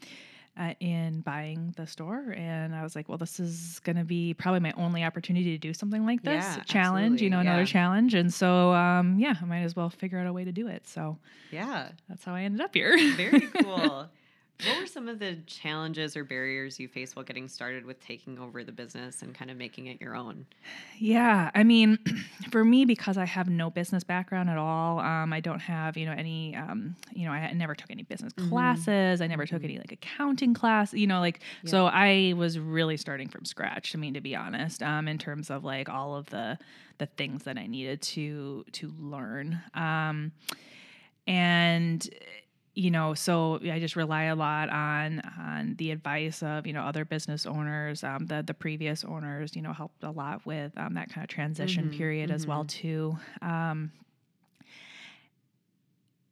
uh, 0.59 0.73
in 0.79 1.21
buying 1.21 1.73
the 1.77 1.85
store, 1.85 2.33
and 2.35 2.75
I 2.75 2.83
was 2.83 2.95
like, 2.95 3.07
well, 3.07 3.17
this 3.17 3.39
is 3.39 3.79
going 3.83 3.95
to 3.97 4.03
be 4.03 4.33
probably 4.33 4.59
my 4.59 4.73
only 4.77 5.03
opportunity 5.03 5.51
to 5.51 5.57
do 5.57 5.73
something 5.73 6.05
like 6.05 6.23
this 6.23 6.43
Yeah, 6.43 6.63
challenge, 6.63 7.21
you 7.21 7.29
know, 7.29 7.39
another 7.39 7.61
yeah. 7.61 7.65
challenge, 7.65 8.13
and 8.13 8.33
so 8.33 8.73
um, 8.73 9.19
yeah, 9.19 9.35
I 9.41 9.45
might 9.45 9.61
as 9.61 9.75
well 9.75 9.89
figure 9.89 10.19
out 10.19 10.27
a 10.27 10.33
way 10.33 10.43
to 10.43 10.51
do 10.51 10.67
it. 10.67 10.87
So 10.87 11.17
yeah. 11.51 11.89
that's 12.09 12.23
how 12.23 12.33
I 12.33 12.41
ended 12.41 12.61
up 12.61 12.73
here. 12.73 12.97
Very 13.15 13.41
cool. 13.61 14.07
What 14.65 14.79
were 14.79 14.87
some 14.87 15.07
of 15.07 15.19
the 15.19 15.35
challenges 15.45 16.17
or 16.17 16.23
barriers 16.23 16.79
you 16.79 16.87
faced 16.87 17.15
while 17.15 17.23
getting 17.23 17.47
started 17.47 17.85
with 17.85 17.99
taking 17.99 18.39
over 18.39 18.63
the 18.63 18.71
business 18.71 19.21
and 19.21 19.35
kind 19.35 19.51
of 19.51 19.57
making 19.57 19.85
it 19.85 20.01
your 20.01 20.15
own? 20.15 20.47
Yeah, 20.97 21.51
I 21.53 21.63
mean, 21.63 21.99
for 22.51 22.65
me, 22.65 22.83
because 22.85 23.17
I 23.17 23.25
have 23.25 23.49
no 23.49 23.69
business 23.69 24.03
background 24.03 24.49
at 24.49 24.57
all, 24.57 24.99
um, 24.99 25.31
I 25.31 25.41
don't 25.41 25.59
have 25.59 25.95
you 25.95 26.07
know 26.07 26.11
any, 26.11 26.55
um, 26.55 26.95
you 27.13 27.25
know, 27.25 27.31
I 27.31 27.53
never 27.53 27.75
took 27.75 27.91
any 27.91 28.03
business 28.03 28.33
classes. 28.49 29.21
I 29.21 29.27
never 29.27 29.45
took 29.45 29.63
any 29.63 29.77
like 29.77 29.91
accounting 29.91 30.55
class. 30.55 30.91
You 30.93 31.05
know, 31.05 31.19
like 31.19 31.41
so 31.65 31.85
I 31.85 32.33
was 32.35 32.57
really 32.57 32.97
starting 32.97 33.29
from 33.29 33.45
scratch. 33.45 33.95
I 33.95 33.99
mean, 33.99 34.15
to 34.15 34.21
be 34.21 34.35
honest, 34.35 34.81
um, 34.81 35.07
in 35.07 35.19
terms 35.19 35.51
of 35.51 35.63
like 35.63 35.87
all 35.87 36.15
of 36.15 36.29
the 36.31 36.57
the 36.97 37.05
things 37.05 37.43
that 37.43 37.57
I 37.57 37.67
needed 37.67 38.01
to 38.01 38.65
to 38.71 38.91
learn, 38.99 39.61
um, 39.75 40.31
and 41.27 42.09
you 42.77 42.91
know 42.91 43.15
so 43.15 43.59
i 43.71 43.79
just 43.79 43.95
rely 43.95 44.25
a 44.25 44.35
lot 44.35 44.69
on 44.69 45.19
on 45.39 45.73
the 45.79 45.89
advice 45.89 46.43
of 46.43 46.67
you 46.67 46.73
know 46.73 46.81
other 46.83 47.03
business 47.03 47.47
owners 47.47 48.03
um, 48.03 48.27
the 48.27 48.43
the 48.45 48.53
previous 48.53 49.03
owners 49.03 49.55
you 49.55 49.63
know 49.63 49.73
helped 49.73 50.03
a 50.03 50.11
lot 50.11 50.45
with 50.45 50.71
um, 50.77 50.93
that 50.93 51.09
kind 51.11 51.23
of 51.23 51.29
transition 51.29 51.89
period 51.97 52.29
as 52.29 52.45
well 52.45 52.65
too 52.65 53.17
um, 53.41 53.91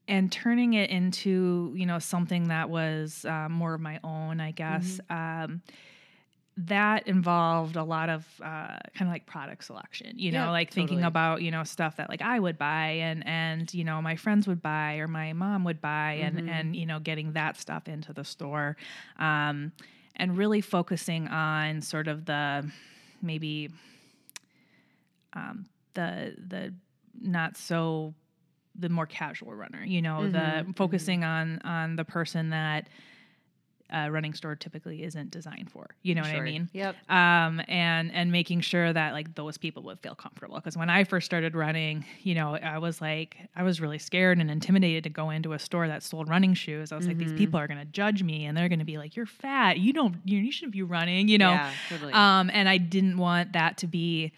and 0.07 0.31
turning 0.31 0.73
it 0.73 0.91
into 0.91 1.73
you 1.75 1.87
know 1.87 1.97
something 1.97 2.49
that 2.49 2.69
was 2.69 3.25
um, 3.25 3.51
more 3.51 3.73
of 3.73 3.81
my 3.81 3.99
own 4.03 4.39
i 4.39 4.51
guess 4.51 4.99
um, 5.09 5.61
that 6.57 7.05
involved 7.07 7.75
a 7.75 7.83
lot 7.83 8.07
of 8.09 8.25
uh, 8.41 8.77
kind 8.93 9.01
of 9.01 9.07
like 9.09 9.25
product 9.25 9.63
selection 9.65 10.13
you 10.17 10.31
know 10.31 10.45
Yeah, 10.45 10.51
like 10.51 10.71
thinking 10.71 11.03
about 11.03 11.41
you 11.41 11.51
know 11.51 11.63
stuff 11.65 11.97
that 11.97 12.07
like 12.07 12.21
i 12.21 12.39
would 12.39 12.57
buy 12.57 12.91
and 13.01 13.27
and 13.27 13.73
you 13.73 13.83
know 13.83 14.01
my 14.01 14.15
friends 14.15 14.47
would 14.47 14.61
buy 14.61 14.95
or 14.95 15.07
my 15.07 15.33
mom 15.33 15.65
would 15.65 15.81
buy 15.81 16.13
and 16.13 16.37
Mm-hmm. 16.37 16.49
and 16.49 16.75
you 16.75 16.85
know 16.85 16.99
getting 16.99 17.33
that 17.33 17.57
stuff 17.57 17.87
into 17.89 18.13
the 18.13 18.23
store 18.23 18.77
um, 19.19 19.73
and 20.15 20.37
really 20.37 20.61
focusing 20.61 21.27
on 21.27 21.81
sort 21.81 22.07
of 22.07 22.23
the 22.25 22.65
maybe 23.21 23.69
um, 25.33 25.65
the 25.93 26.35
the 26.47 26.73
not 27.19 27.57
so 27.57 28.13
the 28.77 28.89
more 28.89 29.05
casual 29.05 29.53
runner 29.53 29.83
you 29.83 30.01
know 30.01 30.21
Mm-hmm, 30.21 30.31
the 30.69 30.73
focusing 30.75 31.23
on 31.23 31.59
on 31.63 31.95
the 31.97 32.05
person 32.05 32.49
that 32.51 32.87
a 33.91 34.11
running 34.11 34.33
store 34.33 34.55
typically 34.55 35.03
isn't 35.03 35.29
designed 35.31 35.69
for 35.71 35.87
you 36.01 36.15
know 36.15 36.21
what 36.21 36.31
i 36.31 36.39
mean 36.41 36.69
Yep. 36.73 36.95
um, 37.09 37.61
and 37.67 38.11
and 38.13 38.31
making 38.31 38.61
sure 38.61 38.91
that 38.91 39.13
like 39.13 39.35
those 39.35 39.57
people 39.57 39.83
would 39.83 39.99
feel 39.99 40.15
comfortable. 40.15 40.55
Because 40.55 40.75
when 40.77 40.89
I 40.89 41.03
first 41.03 41.25
started 41.25 41.55
running, 41.55 42.03
you 42.23 42.33
know, 42.35 42.55
I 42.55 42.77
was 42.79 42.99
like, 43.01 43.37
I 43.55 43.63
was 43.63 43.79
really 43.79 43.99
scared 43.99 44.39
and 44.39 44.49
intimidated 44.49 45.03
to 45.05 45.09
go 45.09 45.29
into 45.29 45.53
a 45.53 45.59
store 45.59 45.87
that 45.87 46.01
sold 46.03 46.27
running 46.29 46.53
shoes. 46.53 46.91
I 46.91 46.95
was 46.95 47.07
like, 47.07 47.17
these 47.17 47.29
Mm-hmm. 47.29 47.37
people 47.37 47.59
are 47.59 47.67
going 47.67 47.79
to 47.79 47.85
judge 47.85 48.23
me, 48.23 48.45
and 48.45 48.55
they're 48.57 48.69
going 48.69 48.79
to 48.79 48.85
be 48.85 48.97
like, 48.97 49.15
"You're 49.15 49.25
fat. 49.25 49.77
You 49.79 49.93
don't. 49.93 50.15
You, 50.25 50.39
you 50.39 50.51
shouldn't 50.51 50.73
be 50.73 50.81
running." 50.83 51.27
You 51.27 51.37
know. 51.37 51.51
Yeah, 51.51 51.71
totally. 51.89 52.13
Um, 52.13 52.49
and 52.53 52.67
I 52.67 52.77
didn't 52.77 53.17
want 53.17 53.53
that 53.53 53.77
to 53.77 53.87
be 53.87 54.31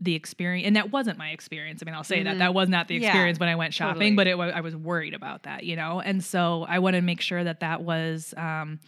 the 0.00 0.14
experience 0.14 0.66
and 0.66 0.76
that 0.76 0.90
wasn't 0.92 1.18
my 1.18 1.30
experience 1.30 1.82
i 1.82 1.84
mean 1.84 1.94
i'll 1.94 2.04
say 2.04 2.22
that 2.22 2.38
that 2.38 2.54
was 2.54 2.68
not 2.68 2.86
the 2.88 2.94
Mm-hmm. 2.94 3.02
Yeah, 3.02 3.08
experience 3.10 3.40
when 3.40 3.48
i 3.48 3.56
went 3.56 3.74
shopping 3.74 4.16
totally. 4.16 4.34
but 4.36 4.50
it 4.50 4.54
i 4.56 4.60
was 4.60 4.76
worried 4.76 5.14
about 5.14 5.42
that 5.42 5.64
you 5.64 5.74
know 5.76 6.00
and 6.00 6.22
so 6.22 6.64
i 6.68 6.78
wanted 6.78 7.00
to 7.00 7.04
make 7.06 7.20
sure 7.20 7.42
that 7.42 7.60
that 7.60 7.82
was 7.82 8.32
um, 8.36 8.78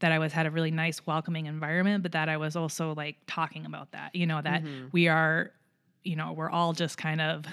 that 0.00 0.12
i 0.12 0.18
was 0.18 0.32
had 0.32 0.46
a 0.46 0.50
really 0.50 0.70
nice 0.70 1.06
welcoming 1.06 1.46
environment 1.46 2.02
but 2.02 2.12
that 2.12 2.28
i 2.28 2.36
was 2.36 2.54
also 2.54 2.94
like 2.94 3.16
talking 3.26 3.64
about 3.66 3.90
that 3.92 4.14
you 4.14 4.26
know 4.26 4.40
that 4.42 4.62
Mm-hmm. 4.62 4.88
we 4.92 5.08
are 5.08 5.50
you 6.04 6.16
know 6.16 6.32
we're 6.32 6.50
all 6.50 6.72
just 6.74 6.98
kind 6.98 7.20
of 7.20 7.44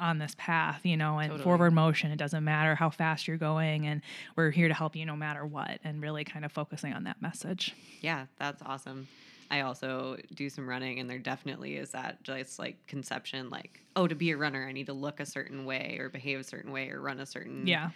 on 0.00 0.18
this 0.18 0.34
path, 0.36 0.80
you 0.84 0.96
know, 0.96 1.18
and 1.18 1.28
Totally. 1.30 1.44
forward 1.44 1.72
motion. 1.72 2.10
It 2.10 2.16
doesn't 2.16 2.42
matter 2.42 2.74
how 2.74 2.90
fast 2.90 3.28
you're 3.28 3.36
going, 3.36 3.86
and 3.86 4.00
we're 4.34 4.50
here 4.50 4.66
to 4.66 4.74
help 4.74 4.96
you 4.96 5.06
no 5.06 5.14
matter 5.14 5.46
what, 5.46 5.78
and 5.84 6.02
really 6.02 6.24
kind 6.24 6.44
of 6.44 6.50
focusing 6.50 6.92
on 6.92 7.04
that 7.04 7.22
message. 7.22 7.72
Yeah, 8.00 8.26
that's 8.38 8.60
awesome. 8.66 9.06
I 9.52 9.60
also 9.60 10.16
do 10.34 10.48
some 10.48 10.66
running, 10.66 10.98
and 10.98 11.08
there 11.10 11.18
definitely 11.18 11.76
is 11.76 11.90
that 11.90 12.22
just 12.24 12.58
like 12.58 12.84
conception 12.86 13.50
like, 13.50 13.82
oh, 13.94 14.08
to 14.08 14.14
be 14.14 14.30
a 14.30 14.36
runner, 14.36 14.66
I 14.66 14.72
need 14.72 14.86
to 14.86 14.94
look 14.94 15.20
a 15.20 15.26
certain 15.26 15.66
way 15.66 15.98
or 16.00 16.08
behave 16.08 16.40
a 16.40 16.44
certain 16.44 16.72
way 16.72 16.88
or 16.90 17.00
run 17.02 17.20
a 17.20 17.26
certain 17.26 17.66
Yeah. 17.66 17.90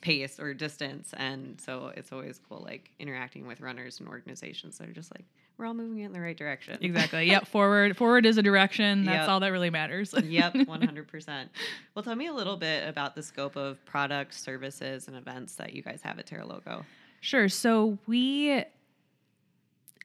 pace 0.00 0.38
or 0.38 0.54
distance. 0.54 1.12
And 1.16 1.60
so 1.60 1.92
it's 1.96 2.12
always 2.12 2.40
cool, 2.48 2.62
like 2.64 2.90
interacting 3.00 3.48
with 3.48 3.60
runners 3.60 3.98
and 3.98 4.08
organizations 4.08 4.78
that 4.78 4.88
are 4.88 4.92
just 4.92 5.12
like, 5.12 5.24
we're 5.58 5.66
all 5.66 5.74
moving 5.74 5.98
in 5.98 6.12
the 6.12 6.20
right 6.20 6.36
direction. 6.36 6.78
Exactly. 6.80 7.26
yep. 7.28 7.46
Forward. 7.48 7.96
Forward 7.96 8.24
is 8.24 8.38
a 8.38 8.42
direction. 8.42 9.04
That's 9.04 9.22
Yep. 9.22 9.28
all 9.28 9.40
that 9.40 9.48
really 9.48 9.70
matters. 9.70 10.14
yep, 10.24 10.54
100%. 10.54 11.48
Well, 11.94 12.02
tell 12.04 12.14
me 12.14 12.28
a 12.28 12.32
little 12.32 12.56
bit 12.56 12.88
about 12.88 13.14
the 13.16 13.22
scope 13.24 13.56
of 13.56 13.84
products, 13.84 14.40
services, 14.40 15.08
and 15.08 15.16
events 15.16 15.56
that 15.56 15.72
you 15.72 15.82
guys 15.82 16.00
have 16.02 16.18
at 16.20 16.26
TerraLoco. 16.26 16.84
Sure. 17.20 17.48
So 17.48 17.98
we 18.06 18.64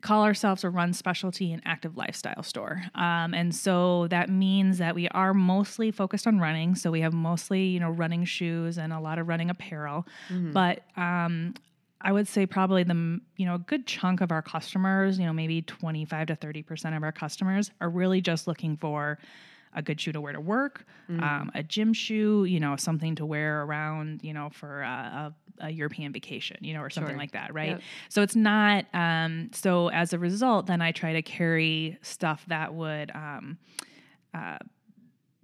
call 0.01 0.23
ourselves 0.23 0.63
a 0.63 0.69
run 0.69 0.93
specialty 0.93 1.51
and 1.51 1.61
active 1.65 1.97
lifestyle 1.97 2.43
store. 2.43 2.83
Um, 2.95 3.33
and 3.33 3.53
so 3.53 4.07
that 4.09 4.29
means 4.29 4.77
that 4.77 4.95
we 4.95 5.07
are 5.09 5.33
mostly 5.33 5.91
focused 5.91 6.27
on 6.27 6.39
running. 6.39 6.75
So 6.75 6.91
we 6.91 7.01
have 7.01 7.13
mostly, 7.13 7.63
you 7.65 7.79
know, 7.79 7.89
running 7.89 8.23
shoes 8.25 8.77
and 8.77 8.93
a 8.93 8.99
lot 8.99 9.17
of 9.19 9.27
running 9.27 9.49
apparel. 9.49 10.05
But 10.51 10.83
um, 10.95 11.55
I 12.01 12.11
would 12.11 12.27
say 12.27 12.45
probably 12.45 12.83
the, 12.83 13.19
you 13.37 13.45
know, 13.45 13.55
a 13.55 13.59
good 13.59 13.87
chunk 13.87 14.21
of 14.21 14.31
our 14.31 14.41
customers, 14.43 15.17
you 15.17 15.25
know, 15.25 15.33
maybe 15.33 15.63
25 15.63 16.27
to 16.27 16.35
30% 16.35 16.95
of 16.95 17.03
our 17.03 17.11
customers 17.11 17.71
are 17.81 17.89
really 17.89 18.21
just 18.21 18.47
looking 18.47 18.77
for 18.77 19.17
a 19.77 19.81
good 19.81 20.01
shoe 20.01 20.12
to 20.12 20.19
wear 20.19 20.34
to 20.34 20.41
work, 20.41 20.86
um, 21.10 21.51
a 21.53 21.63
gym 21.63 21.93
shoe, 21.93 22.43
you 22.46 22.60
know, 22.60 22.75
something 22.75 23.15
to 23.15 23.25
wear 23.25 23.63
around, 23.63 24.22
you 24.24 24.34
know, 24.34 24.50
for 24.50 24.81
a, 24.81 25.34
a, 25.60 25.65
a 25.67 25.69
European 25.69 26.12
vacation, 26.12 26.57
you 26.62 26.74
know, 26.74 26.81
or 26.81 26.89
something 26.89 27.12
Sure. 27.13 27.17
like 27.17 27.31
that, 27.31 27.53
right? 27.53 27.69
Yep. 27.77 27.81
So 28.10 28.22
it's 28.22 28.36
not. 28.36 28.86
Um, 28.93 29.50
so 29.53 29.89
as 29.91 30.13
a 30.13 30.19
result, 30.19 30.65
then 30.65 30.81
I 30.81 30.91
try 30.91 31.13
to 31.13 31.22
carry 31.22 31.98
stuff 32.01 32.43
that 32.48 32.74
would, 32.74 33.12
um, 33.15 33.57
uh, 34.34 34.57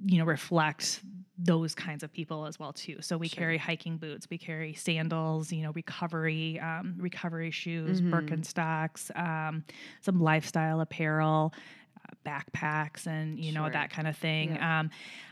you 0.05 0.17
know, 0.17 0.25
reflect 0.25 1.01
those 1.37 1.73
kinds 1.73 2.03
of 2.03 2.11
people 2.13 2.45
as 2.45 2.59
well 2.59 2.73
too. 2.73 2.97
So 3.01 3.17
we 3.17 3.27
Sure. 3.27 3.37
carry 3.41 3.57
hiking 3.57 3.97
boots, 3.97 4.27
we 4.29 4.37
carry 4.37 4.73
sandals, 4.73 5.51
you 5.51 5.63
know, 5.63 5.71
recovery, 5.71 6.59
um, 6.59 6.95
recovery 6.97 7.51
shoes, 7.51 8.01
Mhm. 8.01 8.11
Birkenstocks, 8.11 9.09
um, 9.17 9.63
some 10.01 10.19
lifestyle 10.19 10.79
apparel. 10.81 11.53
Backpacks 12.25 13.07
and 13.07 13.39
you 13.39 13.51
know 13.51 13.63
Sure. 13.63 13.71
that 13.71 13.89
kind 13.91 14.07
of 14.07 14.15
thing. 14.17 14.55
Yeah. 14.55 14.79
Um, 14.79 14.89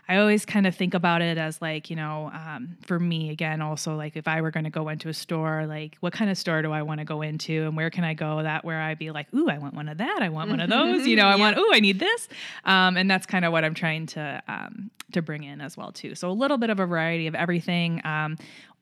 I 0.09 0.17
always 0.17 0.45
kind 0.45 0.67
of 0.67 0.75
think 0.75 0.93
about 0.93 1.21
it 1.21 1.37
as 1.37 1.61
like 1.61 1.89
you 1.89 1.95
know, 1.95 2.31
um, 2.33 2.75
for 2.85 2.99
me 2.99 3.29
again, 3.29 3.61
also 3.61 3.95
like 3.95 4.17
if 4.17 4.27
I 4.27 4.41
were 4.41 4.51
going 4.51 4.65
to 4.65 4.69
go 4.69 4.89
into 4.89 5.07
a 5.09 5.13
store, 5.13 5.65
like 5.67 5.95
what 6.01 6.11
kind 6.11 6.29
of 6.29 6.37
store 6.37 6.61
do 6.61 6.71
I 6.71 6.81
want 6.81 6.99
to 6.99 7.05
go 7.05 7.21
into, 7.21 7.65
and 7.65 7.77
where 7.77 7.89
can 7.89 8.03
I 8.03 8.13
go 8.13 8.43
that 8.43 8.65
where 8.65 8.81
I'd 8.81 8.97
be 8.99 9.11
like, 9.11 9.27
ooh, 9.33 9.49
I 9.49 9.57
want 9.57 9.73
one 9.73 9.87
of 9.87 9.99
that, 9.99 10.19
I 10.21 10.29
want 10.29 10.49
one 10.49 10.59
of 10.59 10.69
those, 10.77 11.07
you 11.07 11.15
know, 11.15 11.27
I 11.27 11.35
want, 11.37 11.57
ooh, 11.57 11.69
I 11.71 11.79
need 11.79 11.99
this, 11.99 12.27
um, 12.65 12.97
and 12.97 13.09
that's 13.09 13.25
kind 13.25 13.45
of 13.45 13.51
what 13.53 13.63
I'm 13.63 13.73
trying 13.73 14.05
to 14.07 14.41
um, 14.47 14.91
to 15.13 15.21
bring 15.21 15.43
in 15.43 15.61
as 15.61 15.77
well 15.77 15.91
too. 15.91 16.15
So 16.15 16.29
a 16.29 16.33
little 16.33 16.57
bit 16.57 16.69
of 16.69 16.79
a 16.79 16.85
variety 16.85 17.27
of 17.27 17.35
everything. 17.35 18.01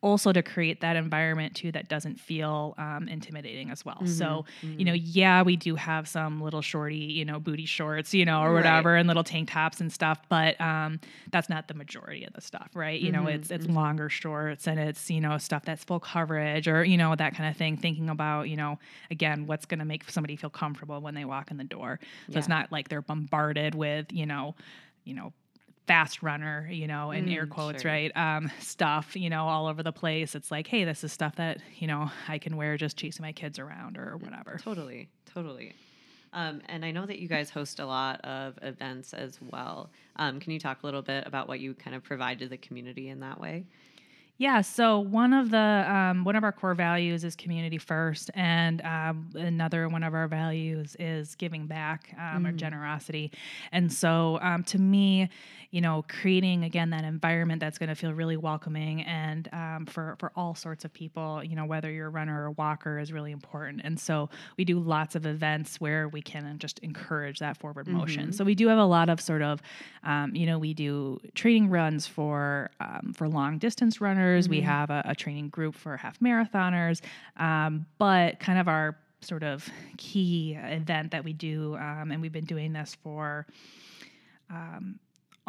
Also 0.01 0.32
to 0.32 0.41
create 0.41 0.79
that 0.79 0.96
environment 0.96 1.56
too 1.56 1.72
that 1.74 1.89
doesn't 1.89 2.20
feel 2.20 2.74
um, 2.77 3.10
intimidating 3.10 3.70
as 3.70 3.84
well. 3.84 4.06
So, 4.06 4.46
you 4.77 4.86
know, 4.86 4.94
yeah, 4.94 5.41
we 5.41 5.58
do 5.58 5.75
have 5.75 6.08
some 6.08 6.39
little 6.41 6.62
shorty, 6.62 6.96
you 6.96 7.25
know, 7.25 7.38
booty 7.39 7.65
shorts, 7.65 8.13
you 8.13 8.24
know, 8.24 8.41
or 8.41 8.53
Right. 8.53 8.60
whatever, 8.60 8.96
and 8.96 9.08
little 9.08 9.25
tank 9.25 9.50
tops 9.51 9.82
and 9.82 9.91
stuff, 9.91 10.22
but 10.29 10.60
um, 10.62 11.01
that's 11.32 11.50
not 11.50 11.68
the 11.68 11.74
majority 11.74 12.24
of 12.24 12.32
the 12.34 12.39
stuff, 12.41 12.70
right? 12.75 13.00
You 13.00 13.12
know, 13.12 13.27
it's 13.27 13.51
it's 13.51 13.65
longer 13.68 14.08
shorts 14.10 14.68
and 14.68 14.79
it's 14.79 15.10
you 15.12 15.20
know 15.20 15.38
stuff 15.38 15.65
that's 15.65 15.84
full 15.84 16.00
coverage 16.00 16.68
or 16.68 16.84
you 16.86 16.96
know 16.98 17.13
that 17.15 17.36
kind 17.36 17.50
of 17.50 17.58
thing. 17.58 17.75
Thinking 17.75 18.10
about 18.10 18.44
you 18.50 18.56
know 18.56 18.79
again 19.12 19.48
what's 19.48 19.65
going 19.65 19.79
to 19.79 19.86
make 19.86 20.10
somebody 20.10 20.38
feel 20.38 20.50
comfortable 20.50 21.01
when 21.01 21.13
they 21.13 21.25
walk 21.25 21.51
in 21.51 21.58
the 21.58 21.63
door. 21.65 22.00
So 22.32 22.38
it's 22.39 22.48
not 22.48 22.72
like 22.72 22.88
they're 22.88 23.01
bombarded 23.01 23.75
with 23.75 24.13
you 24.13 24.25
know, 24.25 24.56
you 25.03 25.13
know 25.13 25.34
fast 25.89 26.22
runner, 26.22 26.69
you 26.72 26.86
know, 26.86 27.10
in 27.10 27.27
air 27.29 27.48
Mm, 27.48 27.50
quotes, 27.50 27.81
sure. 27.81 27.89
right? 27.91 28.15
Um, 28.15 28.51
stuff, 28.60 29.15
you 29.15 29.27
know, 29.29 29.46
all 29.48 29.65
over 29.65 29.81
the 29.81 29.91
place. 29.91 30.36
It's 30.36 30.51
like, 30.51 30.67
hey, 30.67 30.84
this 30.86 31.03
is 31.03 31.12
stuff 31.12 31.36
that, 31.38 31.58
you 31.79 31.88
know, 31.88 32.12
I 32.27 32.38
can 32.38 32.55
wear 32.58 32.77
just 32.77 32.96
chasing 32.96 33.24
my 33.24 33.31
kids 33.31 33.58
around 33.58 33.98
or 33.98 34.15
whatever. 34.17 34.60
Totally, 34.63 35.10
totally. 35.34 35.74
Um, 36.31 36.62
and 36.69 36.86
I 36.86 36.91
know 36.91 37.08
that 37.08 37.17
you 37.17 37.27
guys 37.27 37.50
host 37.50 37.79
a 37.79 37.88
lot 37.88 38.22
of 38.22 38.60
events 38.62 39.15
as 39.15 39.39
well. 39.41 39.89
Um, 40.17 40.39
can 40.39 40.51
you 40.53 40.60
talk 40.60 40.84
a 40.84 40.86
little 40.86 41.01
bit 41.01 41.25
about 41.25 41.48
what 41.48 41.60
you 41.60 41.74
kind 41.74 41.96
of 41.96 42.03
provide 42.03 42.38
to 42.39 42.48
the 42.48 42.58
community 42.58 43.10
in 43.10 43.22
that 43.22 43.41
way? 43.41 43.65
Yeah, 44.38 44.62
so 44.62 45.00
one 45.01 45.34
of 45.34 45.50
the 45.51 45.86
um, 45.91 46.24
one 46.24 46.38
of 46.38 46.46
our 46.46 46.53
core 46.53 46.74
values 46.74 47.25
is 47.25 47.36
community 47.36 47.77
first, 47.77 48.31
and 48.36 48.81
um, 48.84 49.29
another 49.36 49.89
one 49.89 50.01
of 50.01 50.13
our 50.13 50.29
values 50.29 50.96
is 50.98 51.36
giving 51.36 51.67
back 51.67 52.15
um, 52.17 52.46
or 52.46 52.53
generosity. 52.53 53.34
And 53.74 53.91
so, 53.91 54.39
um, 54.41 54.63
to 54.65 54.79
me, 54.79 55.27
you 55.72 55.82
know, 55.82 56.04
creating 56.08 56.64
again 56.64 56.90
that 56.90 57.04
environment 57.04 57.60
that's 57.60 57.78
going 57.78 57.90
to 57.90 57.96
feel 57.96 58.12
really 58.12 58.38
welcoming 58.38 59.04
and 59.04 59.48
um, 59.54 59.86
for 59.86 60.16
for 60.20 60.32
all 60.36 60.56
sorts 60.56 60.84
of 60.84 60.94
people, 60.94 61.44
you 61.44 61.56
know, 61.56 61.66
whether 61.66 61.92
you're 61.92 62.08
a 62.08 62.10
runner 62.10 62.44
or 62.44 62.46
a 62.48 62.52
walker, 62.52 62.98
is 62.98 63.14
really 63.14 63.32
important. 63.32 63.82
And 63.84 64.00
so, 64.00 64.30
we 64.58 64.66
do 64.66 64.80
lots 64.80 65.16
of 65.16 65.26
events 65.26 65.80
where 65.80 66.08
we 66.08 66.22
can 66.22 66.58
just 66.58 66.80
encourage 66.80 67.40
that 67.40 67.58
forward 67.58 67.88
motion. 67.88 68.32
So 68.34 68.44
we 68.44 68.56
do 68.56 68.68
have 68.68 68.80
a 68.80 68.86
lot 68.86 69.10
of 69.10 69.22
sort 69.22 69.42
of, 69.42 69.62
um, 70.04 70.36
you 70.36 70.46
know, 70.46 70.58
we 70.58 70.74
do 70.74 71.20
training 71.36 71.70
runs 71.70 72.08
for 72.08 72.72
um, 72.80 73.14
for 73.16 73.28
long 73.28 73.58
distance 73.60 74.02
runners. 74.02 74.50
We 74.50 74.62
have 74.62 74.90
a, 74.90 75.04
a 75.06 75.16
training 75.16 75.50
group 75.50 75.76
for 75.76 75.98
half 75.98 76.20
marathoners, 76.20 77.02
um, 77.38 77.86
but 77.98 78.40
kind 78.40 78.60
of 78.60 78.68
our 78.68 78.98
sort 79.22 79.44
of 79.44 79.70
key 79.98 80.58
event 80.60 81.12
that 81.12 81.24
we 81.24 81.34
do, 81.34 81.76
um, 81.76 82.12
and 82.12 82.22
we've 82.22 82.32
been 82.32 82.46
doing 82.46 82.74
this 82.74 82.96
for 83.04 83.46
um, 84.50 85.00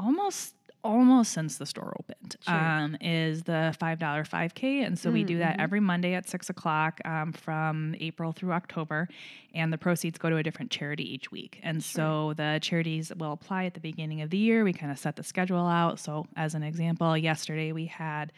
almost 0.00 0.54
almost 0.82 1.32
since 1.34 1.58
the 1.58 1.66
store 1.66 1.94
opened 2.00 2.36
Sure. 2.40 2.54
um, 2.54 2.96
is 3.02 3.42
the 3.42 3.76
five 3.78 3.98
dollar 3.98 4.24
5k 4.24 4.86
and 4.86 4.98
so 4.98 5.10
we 5.10 5.24
do 5.24 5.36
that 5.36 5.60
every 5.60 5.78
monday 5.78 6.14
at 6.14 6.26
six 6.26 6.48
o'clock 6.48 7.02
um, 7.04 7.34
from 7.34 7.94
april 8.00 8.32
through 8.32 8.52
october. 8.52 9.06
And 9.52 9.72
the 9.72 9.78
proceeds 9.78 10.16
go 10.16 10.30
to 10.30 10.36
a 10.36 10.42
different 10.44 10.70
charity 10.70 11.02
each 11.12 11.32
week. 11.32 11.58
And 11.64 11.82
so 11.82 12.34
the 12.36 12.60
charities 12.62 13.12
will 13.16 13.32
apply 13.32 13.64
at 13.64 13.74
the 13.74 13.80
beginning 13.80 14.22
of 14.22 14.30
the 14.30 14.38
year. 14.38 14.62
We 14.62 14.72
kind 14.72 14.92
of 14.92 14.98
set 14.98 15.16
the 15.16 15.24
schedule 15.24 15.66
out. 15.66 15.98
So 15.98 16.26
as 16.36 16.54
an 16.54 16.62
example 16.62 17.18
yesterday 17.18 17.72
we 17.72 17.86
had 17.86 18.32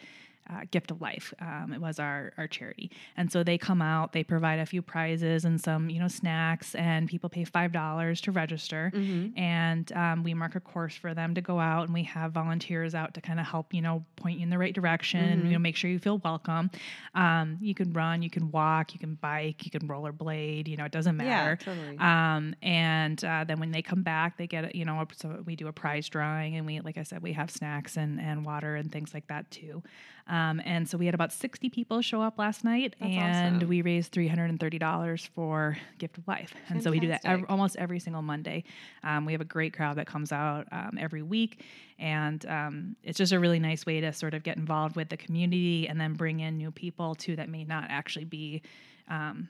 uh, 0.51 0.61
Gift 0.71 0.91
of 0.91 1.01
Life. 1.01 1.33
Um, 1.41 1.73
it 1.73 1.81
was 1.81 1.99
our 1.99 2.33
our 2.39 2.47
charity, 2.47 2.91
and 3.17 3.31
so 3.31 3.43
they 3.43 3.59
come 3.59 3.83
out. 3.83 4.13
They 4.13 4.25
provide 4.25 4.59
a 4.59 4.67
few 4.67 4.83
prizes 4.83 5.45
and 5.45 5.61
some 5.61 5.91
you 5.91 6.01
know 6.01 6.09
snacks, 6.09 6.75
and 6.75 7.09
people 7.09 7.29
pay 7.29 7.45
five 7.45 7.73
dollars 7.73 8.21
to 8.23 8.33
register, 8.33 8.91
and 9.37 9.93
um, 9.93 10.23
we 10.23 10.35
mark 10.35 10.55
a 10.55 10.61
course 10.61 10.95
for 10.95 11.15
them 11.15 11.35
to 11.35 11.41
go 11.41 11.59
out, 11.59 11.85
and 11.85 11.95
we 11.95 12.05
have 12.05 12.33
volunteers 12.33 12.95
out 12.95 13.15
to 13.15 13.21
kind 13.21 13.41
of 13.41 13.47
help 13.47 13.73
you 13.75 13.83
know 13.83 14.05
point 14.17 14.39
you 14.39 14.43
in 14.43 14.51
the 14.51 14.59
right 14.59 14.75
direction, 14.75 15.47
you 15.47 15.53
know 15.53 15.59
make 15.59 15.77
sure 15.77 15.91
you 15.91 15.99
feel 15.99 16.19
welcome. 16.19 16.71
Um, 17.15 17.59
you 17.61 17.75
can 17.75 17.93
run, 17.93 18.23
you 18.23 18.31
can 18.31 18.51
walk, 18.51 18.95
you 18.95 19.01
can 19.01 19.15
bike, 19.15 19.65
you 19.65 19.71
can 19.71 19.89
rollerblade. 19.89 20.69
You 20.69 20.77
know 20.77 20.85
it 20.85 20.93
doesn't 20.93 21.17
matter. 21.17 21.59
Yeah, 21.61 21.75
totally. 21.75 21.99
Um, 21.99 22.55
and 22.63 23.23
uh, 23.25 23.45
then 23.45 23.61
when 23.61 23.71
they 23.71 23.83
come 23.83 24.03
back, 24.03 24.37
they 24.37 24.47
get, 24.47 24.75
you 24.75 24.85
know, 24.85 25.07
so 25.17 25.43
we 25.45 25.57
do 25.57 25.69
a 25.69 25.73
prize 25.73 26.09
drawing 26.09 26.57
and 26.57 26.67
we, 26.67 26.81
like 26.81 26.99
I 26.99 27.03
said, 27.03 27.23
we 27.23 27.33
have 27.33 27.51
snacks 27.51 27.97
and, 27.97 28.21
and 28.21 28.45
water 28.45 28.77
and 28.77 28.91
things 28.91 29.15
like 29.15 29.27
that 29.29 29.51
too. 29.51 29.83
Um, 30.29 30.61
and 30.65 30.89
so 30.89 30.97
we 30.97 31.07
had 31.07 31.15
about 31.15 31.33
60 31.33 31.69
people 31.71 32.01
show 32.01 32.23
up 32.23 32.39
last 32.39 32.65
night 32.65 32.95
That's 33.01 33.13
and 33.13 33.57
awesome. 33.57 33.69
we 33.69 33.83
raised 33.83 34.13
$330 34.13 35.29
for 35.29 35.77
Gift 35.99 36.19
of 36.19 36.29
Life. 36.29 36.55
And 36.69 36.83
so 36.83 36.91
we 36.91 37.01
do 37.01 37.09
that 37.09 37.23
ev- 37.25 37.45
almost 37.49 37.77
every 37.77 37.99
single 37.99 38.23
Monday. 38.23 38.65
Um, 39.03 39.25
we 39.25 39.33
have 39.33 39.41
a 39.41 39.47
great 39.47 39.75
crowd 39.75 39.97
that 39.97 40.07
comes 40.07 40.33
out 40.33 40.69
um, 40.73 40.97
every 40.99 41.23
week. 41.23 41.63
And 41.99 42.45
um, 42.47 42.97
it's 43.03 43.19
just 43.19 43.33
a 43.33 43.39
really 43.41 43.59
nice 43.59 43.85
way 43.85 44.01
to 44.01 44.13
sort 44.13 44.35
of 44.35 44.43
get 44.43 44.57
involved 44.57 44.97
with 44.97 45.09
the 45.09 45.17
community 45.17 45.89
and 45.89 46.01
then 46.01 46.15
bring 46.15 46.41
in 46.41 46.57
new 46.57 46.71
people 46.71 47.15
too 47.15 47.37
that 47.37 47.49
may 47.49 47.65
not 47.65 47.87
actually 47.89 48.25
be 48.25 48.63
um, 49.09 49.49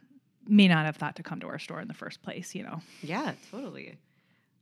may 0.48 0.68
not 0.68 0.86
have 0.86 0.96
thought 0.96 1.16
to 1.16 1.22
come 1.22 1.40
to 1.40 1.46
our 1.46 1.58
store 1.58 1.80
in 1.80 1.88
the 1.88 1.94
first 1.94 2.22
place, 2.22 2.54
you 2.54 2.64
know. 2.64 2.80
Yeah, 3.02 3.34
totally. 3.50 3.96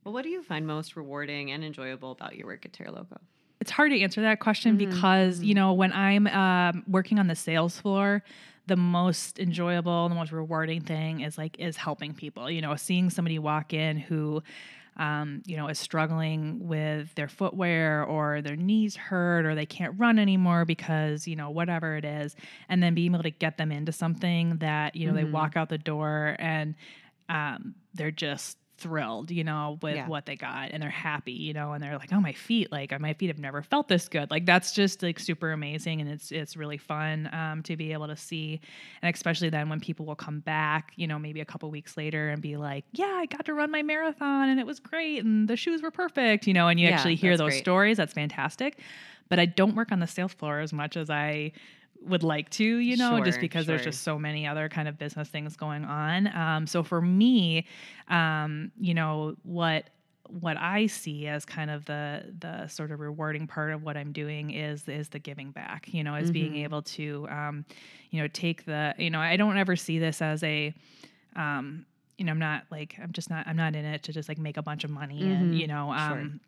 Well, 0.05 0.12
what 0.12 0.23
do 0.25 0.29
you 0.31 0.43
find 0.43 0.67
most 0.67 0.97
rewarding 0.97 1.52
and 1.52 1.64
enjoyable 1.64 2.12
about 2.12 2.37
your 2.37 2.47
work 2.47 2.64
at 2.64 2.73
TerraLoco? 2.73 3.19
It's 3.61 3.71
hard 3.71 3.90
to 3.93 4.00
answer 4.00 4.23
that 4.23 4.40
question 4.40 4.79
Mm-hmm, 4.79 4.90
because, 4.90 5.40
you 5.43 5.55
know, 5.55 5.73
when 5.73 5.93
I'm 5.93 6.26
um, 6.26 6.85
working 6.88 7.19
on 7.19 7.26
the 7.26 7.37
sales 7.37 7.79
floor, 7.79 8.23
the 8.67 8.76
most 8.76 9.38
enjoyable, 9.38 10.09
the 10.09 10.14
most 10.14 10.33
rewarding 10.33 10.81
thing 10.81 11.21
is 11.21 11.37
like 11.37 11.59
is 11.59 11.76
helping 11.76 12.14
people. 12.14 12.50
You 12.50 12.62
know, 12.62 12.76
seeing 12.76 13.11
somebody 13.11 13.38
walk 13.38 13.73
in 13.73 13.99
who 13.99 14.43
um, 14.97 15.43
you 15.47 15.57
know, 15.57 15.69
is 15.69 15.79
struggling 15.79 16.69
with 16.69 17.14
their 17.14 17.29
footwear 17.29 18.05
or 18.05 18.43
their 18.43 18.57
knees 18.57 18.97
hurt 18.97 19.47
or 19.47 19.55
they 19.55 19.64
can't 19.64 19.99
run 19.99 20.19
anymore 20.19 20.67
because, 20.67 21.26
you 21.26 21.37
know, 21.37 21.49
whatever 21.49 21.97
it 21.97 22.05
is. 22.05 22.37
And 22.69 22.83
then 22.83 22.95
being 22.95 23.14
able 23.14 23.23
to 23.23 23.31
get 23.31 23.57
them 23.57 23.73
into 23.73 23.93
something 23.93 24.59
that, 24.59 24.97
you 24.97 25.07
know, 25.09 25.14
they 25.14 25.25
walk 25.25 25.57
out 25.57 25.71
the 25.71 25.79
door 25.79 26.37
and 26.38 26.75
um, 27.31 27.75
they're 27.95 28.11
just 28.11 28.59
thrilled, 28.81 29.31
you 29.31 29.45
know, 29.45 29.79
with 29.83 29.97
Yeah. 29.97 30.07
what 30.07 30.27
they 30.27 30.37
got 30.37 30.71
and 30.73 30.83
they're 30.83 30.91
happy, 30.91 31.33
you 31.33 31.53
know, 31.53 31.73
and 31.73 31.83
they're 31.83 31.99
like, 31.99 32.13
"Oh, 32.13 32.21
my 32.21 32.33
feet, 32.33 32.73
like 32.73 32.99
my 33.01 33.13
feet 33.15 33.29
have 33.29 33.39
never 33.39 33.63
felt 33.63 33.89
this 33.89 34.09
good." 34.09 34.31
Like 34.31 34.47
that's 34.47 34.73
just 34.73 35.03
like 35.03 35.19
super 35.21 35.53
amazing 35.53 36.01
and 36.01 36.11
it's 36.11 36.33
it's 36.33 36.57
really 36.57 36.79
fun 36.79 37.29
um 37.33 37.63
to 37.65 37.77
be 37.77 37.93
able 37.93 38.09
to 38.09 38.17
see 38.17 38.61
and 39.03 39.15
especially 39.15 39.51
then 39.51 39.69
when 39.69 39.81
people 39.81 40.07
will 40.07 40.17
come 40.17 40.41
back, 40.41 40.93
you 40.97 41.07
know, 41.07 41.19
maybe 41.19 41.41
a 41.41 41.45
couple 41.45 41.71
weeks 41.71 41.97
later 41.97 42.29
and 42.31 42.43
be 42.43 42.57
like, 42.57 42.85
"Yeah, 42.93 43.07
I 43.21 43.27
got 43.27 43.45
to 43.47 43.55
run 43.55 43.71
my 43.71 43.83
marathon 43.83 44.49
and 44.49 44.59
it 44.61 44.67
was 44.67 44.81
great 44.81 45.25
and 45.25 45.49
the 45.49 45.57
shoes 45.57 45.83
were 45.83 45.91
perfect," 45.91 46.47
you 46.47 46.55
know, 46.55 46.69
and 46.69 46.81
you 46.81 46.87
Yeah, 46.87 46.89
actually 46.89 47.15
hear 47.17 47.37
those 47.37 47.55
great. 47.55 47.57
stories. 47.57 47.97
That's 47.99 48.13
fantastic. 48.13 48.81
But 49.29 49.39
I 49.39 49.47
don't 49.47 49.77
work 49.77 49.93
on 49.93 50.01
the 50.01 50.07
sales 50.07 50.33
floor 50.35 50.61
as 50.61 50.73
much 50.73 50.97
as 50.97 51.09
I 51.09 51.53
would 52.02 52.23
like 52.23 52.50
to, 52.50 52.64
you 52.64 52.97
know, 52.97 53.21
just 53.21 53.38
Sure, 53.38 53.40
because 53.40 53.66
there's 53.66 53.83
just 53.83 54.02
so 54.02 54.19
many 54.19 54.47
other 54.47 54.69
kind 54.69 54.88
of 54.88 54.99
business 54.99 55.28
things 55.28 55.57
going 55.57 55.85
on. 55.85 56.26
Um, 56.37 56.66
so 56.66 56.83
for 56.83 57.00
me, 57.00 57.66
um, 58.09 58.73
you 58.78 58.95
know, 58.95 59.37
what 59.42 59.90
what 60.28 60.57
I 60.57 60.87
see 60.87 61.26
as 61.26 61.45
kind 61.45 61.71
of 61.71 61.87
the 61.87 62.33
the 62.38 62.69
sort 62.69 62.92
of 62.92 63.00
rewarding 63.00 63.49
part 63.49 63.73
of 63.73 63.83
what 63.83 63.97
I'm 63.97 64.12
doing 64.12 64.50
is 64.50 64.87
is 64.88 65.09
the 65.11 65.19
giving 65.19 65.50
back, 65.50 65.92
you 65.92 66.04
know, 66.04 66.14
is 66.14 66.30
being 66.30 66.54
Mhm. 66.54 66.64
able 66.64 66.83
to 66.83 67.26
um, 67.28 67.64
you 68.11 68.21
know, 68.23 68.28
take 68.28 68.64
the, 68.64 68.95
you 68.99 69.11
know, 69.11 69.21
I 69.21 69.37
don't 69.37 69.59
ever 69.59 69.76
see 69.76 69.99
this 69.99 70.23
as 70.23 70.42
a 70.42 70.73
um, 71.37 71.87
you 72.19 72.25
know, 72.25 72.33
I'm 72.33 72.38
not 72.38 72.64
like 72.71 72.97
I'm 73.02 73.12
just 73.12 73.30
not 73.30 73.47
I'm 73.47 73.57
not 73.57 73.75
in 73.75 73.85
it 73.85 74.02
to 74.04 74.12
just 74.12 74.28
like 74.28 74.38
make 74.38 74.57
a 74.57 74.62
bunch 74.62 74.85
of 74.85 74.90
money 74.90 75.28
and, 75.28 75.54
Mhm. 75.54 75.54
you 75.54 75.66
know, 75.66 75.92
Sure. 75.95 76.30
um 76.30 76.40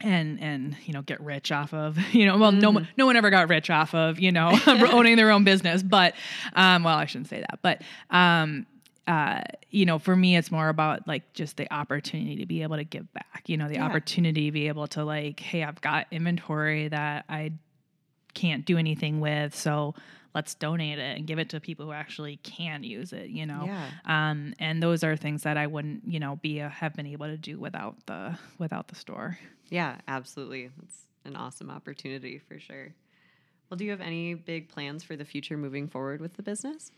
and 0.00 0.40
and 0.40 0.76
you 0.84 0.92
know 0.92 1.02
get 1.02 1.20
rich 1.20 1.50
off 1.52 1.72
of 1.74 1.98
you 2.14 2.24
know 2.26 2.38
well 2.38 2.52
no 2.52 2.70
one 2.70 2.88
no 2.96 3.06
one 3.06 3.16
ever 3.16 3.30
got 3.30 3.48
rich 3.48 3.70
off 3.70 3.94
of 3.94 4.18
you 4.20 4.30
know 4.32 4.56
owning 4.66 5.16
their 5.16 5.30
own 5.30 5.44
business 5.44 5.82
but 5.82 6.14
um 6.54 6.84
well 6.84 6.96
I 6.96 7.06
shouldn't 7.06 7.28
say 7.28 7.40
that 7.40 7.58
but 7.62 7.82
um 8.10 8.66
uh 9.06 9.40
you 9.70 9.86
know 9.86 9.98
for 9.98 10.14
me 10.14 10.36
it's 10.36 10.50
more 10.50 10.68
about 10.68 11.06
like 11.08 11.32
just 11.32 11.56
the 11.56 11.72
opportunity 11.72 12.36
to 12.36 12.46
be 12.46 12.62
able 12.62 12.76
to 12.76 12.84
give 12.84 13.12
back 13.12 13.42
you 13.46 13.56
know 13.56 13.66
the 13.68 13.74
Yeah. 13.74 13.86
opportunity 13.86 14.46
to 14.46 14.52
be 14.52 14.68
able 14.68 14.86
to 14.88 15.04
like 15.04 15.40
hey 15.40 15.64
I've 15.64 15.80
got 15.80 16.06
inventory 16.10 16.88
that 16.88 17.24
I 17.28 17.52
can't 18.34 18.64
do 18.64 18.76
anything 18.78 19.20
with 19.20 19.54
so 19.54 19.94
let's 20.34 20.54
donate 20.54 20.98
it 20.98 21.16
and 21.16 21.26
give 21.26 21.38
it 21.38 21.48
to 21.50 21.60
people 21.60 21.86
who 21.86 21.92
actually 21.92 22.36
can 22.38 22.82
use 22.84 23.12
it 23.12 23.28
you 23.30 23.46
know 23.46 23.64
Yeah. 23.66 23.90
um 24.04 24.54
and 24.58 24.82
those 24.82 25.02
are 25.04 25.16
things 25.16 25.42
that 25.42 25.56
I 25.56 25.66
wouldn't 25.66 26.02
you 26.06 26.20
know 26.20 26.36
be 26.36 26.58
a, 26.60 26.68
have 26.68 26.94
been 26.94 27.06
able 27.06 27.26
to 27.26 27.36
do 27.36 27.58
without 27.58 27.96
the 28.06 28.38
without 28.58 28.88
the 28.88 28.94
store 28.94 29.38
Yeah, 29.70 29.96
absolutely. 30.08 30.70
It's 30.82 31.02
an 31.24 31.36
awesome 31.36 31.68
opportunity 31.70 32.38
for 32.38 32.58
sure. 32.58 32.94
Well, 33.68 33.76
do 33.76 33.84
you 33.84 33.90
have 33.90 34.00
any 34.00 34.32
big 34.34 34.68
plans 34.70 35.04
for 35.04 35.14
the 35.14 35.26
future 35.26 35.58
moving 35.58 35.88
forward 35.88 36.20
with 36.22 36.34
the 36.38 36.42
business? 36.42 36.90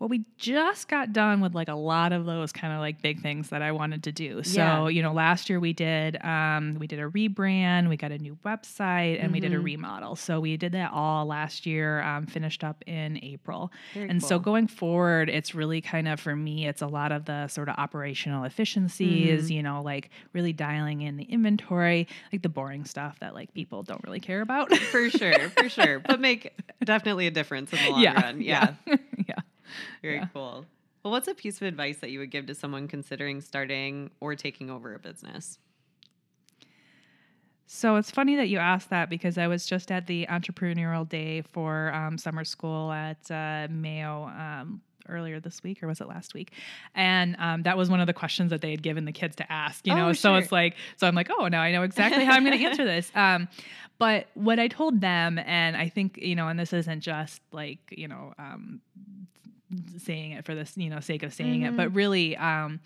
Well, 0.00 0.08
we 0.08 0.24
just 0.38 0.88
got 0.88 1.12
done 1.12 1.42
with 1.42 1.54
like 1.54 1.68
a 1.68 1.74
lot 1.74 2.14
of 2.14 2.24
those 2.24 2.52
kind 2.52 2.72
of 2.72 2.80
like 2.80 3.02
big 3.02 3.20
things 3.20 3.50
that 3.50 3.60
I 3.60 3.72
wanted 3.72 4.02
to 4.04 4.12
do. 4.12 4.42
So, 4.42 4.58
Yeah. 4.58 4.88
you 4.88 5.02
know, 5.02 5.12
last 5.12 5.50
year 5.50 5.60
we 5.60 5.74
did 5.74 6.16
um 6.24 6.76
we 6.80 6.86
did 6.86 6.98
a 7.00 7.02
rebrand, 7.10 7.90
we 7.90 7.98
got 7.98 8.10
a 8.10 8.16
new 8.16 8.38
website, 8.42 9.22
and 9.22 9.30
we 9.30 9.40
did 9.40 9.52
a 9.52 9.56
Mhm. 9.58 9.64
remodel. 9.64 10.16
So 10.16 10.40
we 10.40 10.56
did 10.56 10.72
that 10.72 10.90
all 10.92 11.26
last 11.26 11.66
year, 11.66 12.00
um, 12.00 12.24
finished 12.24 12.64
up 12.64 12.82
in 12.86 13.22
April. 13.22 13.70
Very 13.92 14.08
and 14.08 14.22
so 14.22 14.38
going 14.38 14.68
forward, 14.68 15.28
it's 15.28 15.54
really 15.54 15.82
kind 15.82 16.08
of 16.08 16.18
for 16.18 16.34
me, 16.34 16.66
it's 16.66 16.80
a 16.80 16.86
lot 16.86 17.12
of 17.12 17.26
the 17.26 17.46
sort 17.48 17.68
of 17.68 17.74
operational 17.76 18.44
efficiencies, 18.44 19.50
Mhm. 19.50 19.54
you 19.54 19.62
know, 19.62 19.82
like 19.82 20.08
really 20.32 20.54
dialing 20.54 21.02
in 21.02 21.18
the 21.18 21.24
inventory, 21.24 22.08
like 22.32 22.40
the 22.40 22.48
boring 22.48 22.86
stuff 22.86 23.18
that 23.20 23.34
like 23.34 23.52
people 23.52 23.82
don't 23.82 24.02
really 24.04 24.20
care 24.20 24.40
about. 24.40 24.74
for 24.74 25.10
sure, 25.10 25.50
for 25.50 25.68
sure. 25.68 25.98
But 26.10 26.20
make 26.22 26.54
definitely 26.82 27.26
a 27.26 27.30
difference 27.30 27.70
in 27.74 27.78
the 27.84 27.90
long 27.90 28.02
yeah, 28.02 28.22
run. 28.22 28.40
Yeah. 28.40 28.74
yeah, 28.86 28.96
yeah. 29.28 29.34
Very 30.02 30.16
Yeah. 30.16 30.26
cool. 30.32 30.64
Well, 31.02 31.12
what's 31.12 31.28
a 31.28 31.34
piece 31.34 31.56
of 31.56 31.62
advice 31.62 31.98
that 31.98 32.10
you 32.10 32.18
would 32.18 32.30
give 32.30 32.46
to 32.46 32.54
someone 32.54 32.86
considering 32.88 33.40
starting 33.40 34.10
or 34.20 34.34
taking 34.34 34.68
over 34.70 34.94
a 34.94 34.98
business? 34.98 35.58
So 37.66 37.96
it's 37.96 38.10
funny 38.10 38.34
that 38.36 38.48
you 38.48 38.58
asked 38.58 38.90
that 38.90 39.08
because 39.08 39.38
I 39.38 39.46
was 39.46 39.64
just 39.64 39.92
at 39.92 40.06
the 40.08 40.26
entrepreneurial 40.28 41.08
day 41.08 41.42
for 41.42 41.92
um, 41.94 42.18
summer 42.18 42.44
school 42.44 42.90
at 42.90 43.30
uh, 43.30 43.68
Mayo 43.70 44.24
um, 44.24 44.80
earlier 45.08 45.38
this 45.38 45.62
week, 45.62 45.80
or 45.80 45.86
was 45.86 46.00
it 46.00 46.08
last 46.08 46.34
week? 46.34 46.52
And 46.96 47.36
um, 47.38 47.62
that 47.62 47.76
was 47.78 47.88
one 47.88 48.00
of 48.00 48.08
the 48.08 48.12
questions 48.12 48.50
that 48.50 48.60
they 48.60 48.72
had 48.72 48.82
given 48.82 49.04
the 49.04 49.12
kids 49.12 49.36
to 49.36 49.50
ask. 49.52 49.86
You 49.86 49.94
know, 49.94 50.08
Oh, 50.08 50.12
so 50.12 50.30
sure. 50.30 50.38
it's 50.38 50.50
like, 50.50 50.74
so 50.96 51.06
I'm 51.06 51.14
like, 51.14 51.30
oh, 51.30 51.46
now 51.46 51.60
I 51.62 51.70
know 51.70 51.84
exactly 51.84 52.24
how 52.24 52.32
I'm 52.34 52.44
going 52.44 52.58
to 52.58 52.64
answer 52.64 52.84
this. 52.84 53.10
Um, 53.20 53.48
but 53.98 54.26
what 54.34 54.58
I 54.58 54.66
told 54.66 55.00
them, 55.00 55.38
and 55.38 55.76
I 55.76 55.88
think 55.90 56.16
you 56.20 56.34
know, 56.34 56.48
and 56.48 56.58
this 56.58 56.72
isn't 56.72 57.02
just 57.02 57.40
like 57.52 57.78
you 57.90 58.08
know. 58.08 58.32
Um, 58.38 58.80
saying 59.98 60.32
it 60.32 60.44
for 60.44 60.54
this 60.54 60.76
you 60.76 60.90
know 60.90 61.00
sake 61.00 61.22
of 61.22 61.32
saying 61.32 61.62
it 61.62 61.76
but 61.76 61.94
really 61.94 62.36
um 62.36 62.80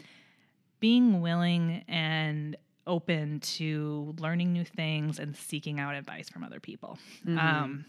being 0.81 1.21
willing 1.23 1.83
and 1.89 2.57
open 2.87 3.41
to 3.41 4.15
learning 4.19 4.53
new 4.53 4.65
things 4.65 5.19
and 5.19 5.35
seeking 5.35 5.81
out 5.81 5.95
advice 5.95 6.29
from 6.29 6.45
other 6.45 6.61
people. 6.61 6.99
Mhm. 7.27 7.39
Um, 7.43 7.85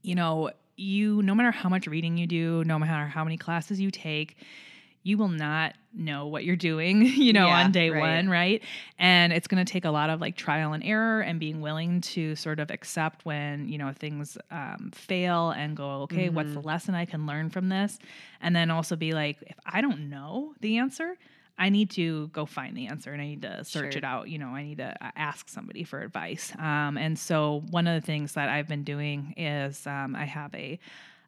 you 0.00 0.14
know, 0.14 0.50
you 0.76 1.20
no 1.22 1.34
matter 1.34 1.50
how 1.50 1.68
much 1.68 1.86
reading 1.86 2.16
you 2.16 2.26
do, 2.26 2.64
no 2.64 2.78
matter 2.78 3.06
how 3.06 3.24
many 3.24 3.36
classes 3.36 3.78
you 3.80 3.90
take, 3.90 4.36
you 5.06 5.16
will 5.16 5.28
not 5.28 5.74
know 5.94 6.26
what 6.26 6.44
you're 6.44 6.56
doing, 6.56 7.02
you 7.06 7.32
know, 7.32 7.46
Yeah, 7.46 7.58
on 7.60 7.70
day 7.70 7.90
right. 7.90 8.00
one, 8.00 8.28
right? 8.28 8.62
And 8.98 9.32
it's 9.32 9.46
going 9.46 9.64
to 9.64 9.70
take 9.70 9.84
a 9.84 9.90
lot 9.90 10.10
of 10.10 10.20
like 10.20 10.36
trial 10.36 10.72
and 10.72 10.82
error 10.82 11.20
and 11.20 11.38
being 11.38 11.60
willing 11.60 12.00
to 12.00 12.34
sort 12.34 12.58
of 12.58 12.70
accept 12.70 13.24
when, 13.24 13.68
you 13.68 13.78
know, 13.78 13.92
things 13.92 14.36
um, 14.50 14.90
fail 14.94 15.50
and 15.50 15.76
go, 15.76 16.02
okay, 16.02 16.28
what's 16.28 16.52
the 16.54 16.58
Mm-hmm. 16.58 16.68
lesson 16.68 16.94
I 16.94 17.04
can 17.04 17.24
learn 17.26 17.50
from 17.50 17.68
this? 17.68 17.98
And 18.40 18.54
then 18.54 18.70
also 18.70 18.96
be 18.96 19.12
like, 19.12 19.38
if 19.42 19.56
I 19.64 19.80
don't 19.80 20.10
know 20.10 20.54
the 20.60 20.78
answer, 20.78 21.16
I 21.58 21.68
need 21.70 21.90
to 21.90 22.26
go 22.28 22.44
find 22.44 22.76
the 22.76 22.88
answer 22.88 23.12
and 23.12 23.22
I 23.22 23.26
need 23.26 23.42
to 23.42 23.64
search 23.64 23.94
Sure. 23.94 23.98
it 23.98 24.04
out. 24.04 24.28
You 24.28 24.38
know, 24.38 24.48
I 24.48 24.64
need 24.64 24.78
to 24.78 24.92
uh, 25.00 25.10
ask 25.16 25.48
somebody 25.48 25.84
for 25.84 26.00
advice. 26.02 26.52
Um, 26.58 26.98
and 26.98 27.18
so 27.18 27.62
one 27.70 27.86
of 27.86 27.94
the 28.00 28.04
things 28.06 28.32
that 28.32 28.48
I've 28.48 28.68
been 28.68 28.82
doing 28.84 29.34
is 29.36 29.86
um, 29.86 30.16
I 30.16 30.24
have 30.24 30.52
a 30.54 30.78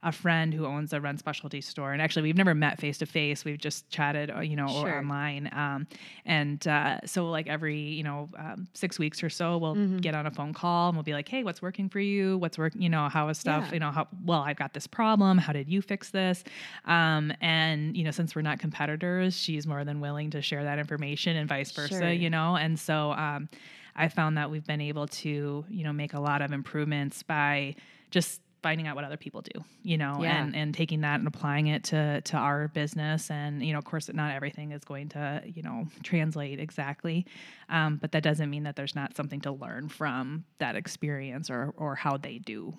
a 0.03 0.13
friend 0.13 0.55
who 0.55 0.65
owns 0.67 0.93
a 0.93 1.01
run 1.01 1.17
specialty 1.19 1.61
store, 1.61 1.93
and 1.93 2.01
actually 2.01 2.23
we've 2.23 2.37
never 2.37 2.55
met 2.55 2.79
face 2.81 2.99
to 2.99 3.07
face. 3.07 3.45
We've 3.45 3.59
just 3.59 3.89
chatted, 3.91 4.31
uh, 4.31 4.41
you 4.41 4.55
know, 4.57 4.69
or 4.69 4.89
online. 4.99 5.49
Um, 5.53 5.87
and 6.25 6.67
uh, 6.69 7.01
so 7.05 7.29
like 7.31 7.47
every 7.49 7.79
you 7.79 8.03
know 8.05 8.29
um, 8.39 8.69
six 8.75 8.99
weeks 8.99 9.23
or 9.23 9.31
so, 9.31 9.59
we'll 9.59 9.75
Mhm. 9.75 10.01
get 10.01 10.15
on 10.15 10.27
a 10.27 10.31
phone 10.31 10.53
call 10.55 10.89
and 10.89 10.97
we'll 10.97 11.03
be 11.05 11.13
like, 11.15 11.29
hey, 11.29 11.43
what's 11.45 11.61
working 11.63 11.89
for 11.89 12.01
you? 12.01 12.39
What's 12.39 12.59
work? 12.59 12.73
You 12.77 12.89
know, 12.89 13.09
how 13.09 13.29
is 13.29 13.39
stuff? 13.39 13.65
Yeah. 13.69 13.75
You 13.75 13.81
know, 13.81 13.91
how 13.91 14.07
well 14.25 14.41
I've 14.43 14.57
got 14.57 14.73
this 14.75 14.87
problem. 14.87 15.39
How 15.39 15.53
did 15.53 15.69
you 15.69 15.83
fix 15.83 16.11
this? 16.11 16.45
Um, 16.85 17.33
and 17.41 17.97
you 17.97 18.05
know, 18.05 18.11
since 18.11 18.35
we're 18.35 18.43
not 18.43 18.59
competitors, 18.59 19.37
she's 19.37 19.67
more 19.67 19.85
than 19.85 20.01
willing 20.01 20.31
to 20.31 20.43
share 20.43 20.65
that 20.65 20.79
information 20.79 21.37
and 21.37 21.49
vice 21.49 21.71
versa. 21.73 21.89
Sure. 21.99 22.13
You 22.13 22.31
know, 22.31 22.57
and 22.57 22.79
so 22.79 23.13
um, 23.13 23.49
I 23.97 24.09
found 24.09 24.37
that 24.37 24.51
we've 24.51 24.67
been 24.67 24.81
able 24.81 25.07
to 25.09 25.65
you 25.69 25.85
know 25.85 25.93
make 25.93 26.15
a 26.15 26.21
lot 26.21 26.41
of 26.43 26.53
improvements 26.53 27.23
by 27.23 27.75
just 28.11 28.41
finding 28.63 28.87
out 28.87 28.97
what 28.97 29.05
other 29.05 29.17
people 29.17 29.41
do 29.43 29.63
you 29.83 29.97
know 29.97 30.23
Yeah. 30.23 30.43
and 30.45 30.57
and 30.57 30.75
taking 30.75 31.03
that 31.03 31.19
and 31.21 31.29
applying 31.29 31.69
it 31.69 31.85
to 31.85 32.21
to 32.23 32.37
our 32.37 32.69
business 32.69 33.31
and 33.31 33.63
you 33.65 33.73
know 33.73 33.79
of 33.79 33.85
course 33.85 34.11
not 34.13 34.35
everything 34.35 34.73
is 34.73 34.83
going 34.85 35.09
to 35.11 35.43
you 35.47 35.63
know 35.63 35.87
translate 36.03 36.59
exactly 36.59 37.25
um, 37.69 37.97
but 37.97 38.13
that 38.13 38.23
doesn't 38.23 38.51
mean 38.51 38.65
that 38.65 38.75
there's 38.77 38.95
not 38.97 39.15
something 39.17 39.41
to 39.43 39.53
learn 39.53 39.89
from 39.89 40.45
that 40.59 40.75
experience 40.77 41.51
or 41.51 41.73
or 41.77 41.95
how 41.95 42.17
they 42.17 42.39
do 42.39 42.75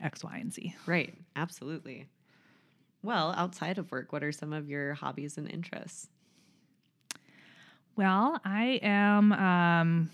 x 0.00 0.24
y 0.24 0.38
and 0.38 0.52
z 0.52 0.74
Right. 0.86 1.14
Absolutely. 1.36 2.06
Well, 3.02 3.32
outside 3.36 3.78
of 3.78 3.90
work, 3.92 4.12
what 4.12 4.22
are 4.22 4.32
some 4.32 4.52
of 4.52 4.68
your 4.68 4.92
hobbies 4.94 5.38
and 5.38 5.50
interests? 5.50 6.08
Well, 7.96 8.40
I 8.44 8.78
am 8.82 9.32
um, 9.32 10.10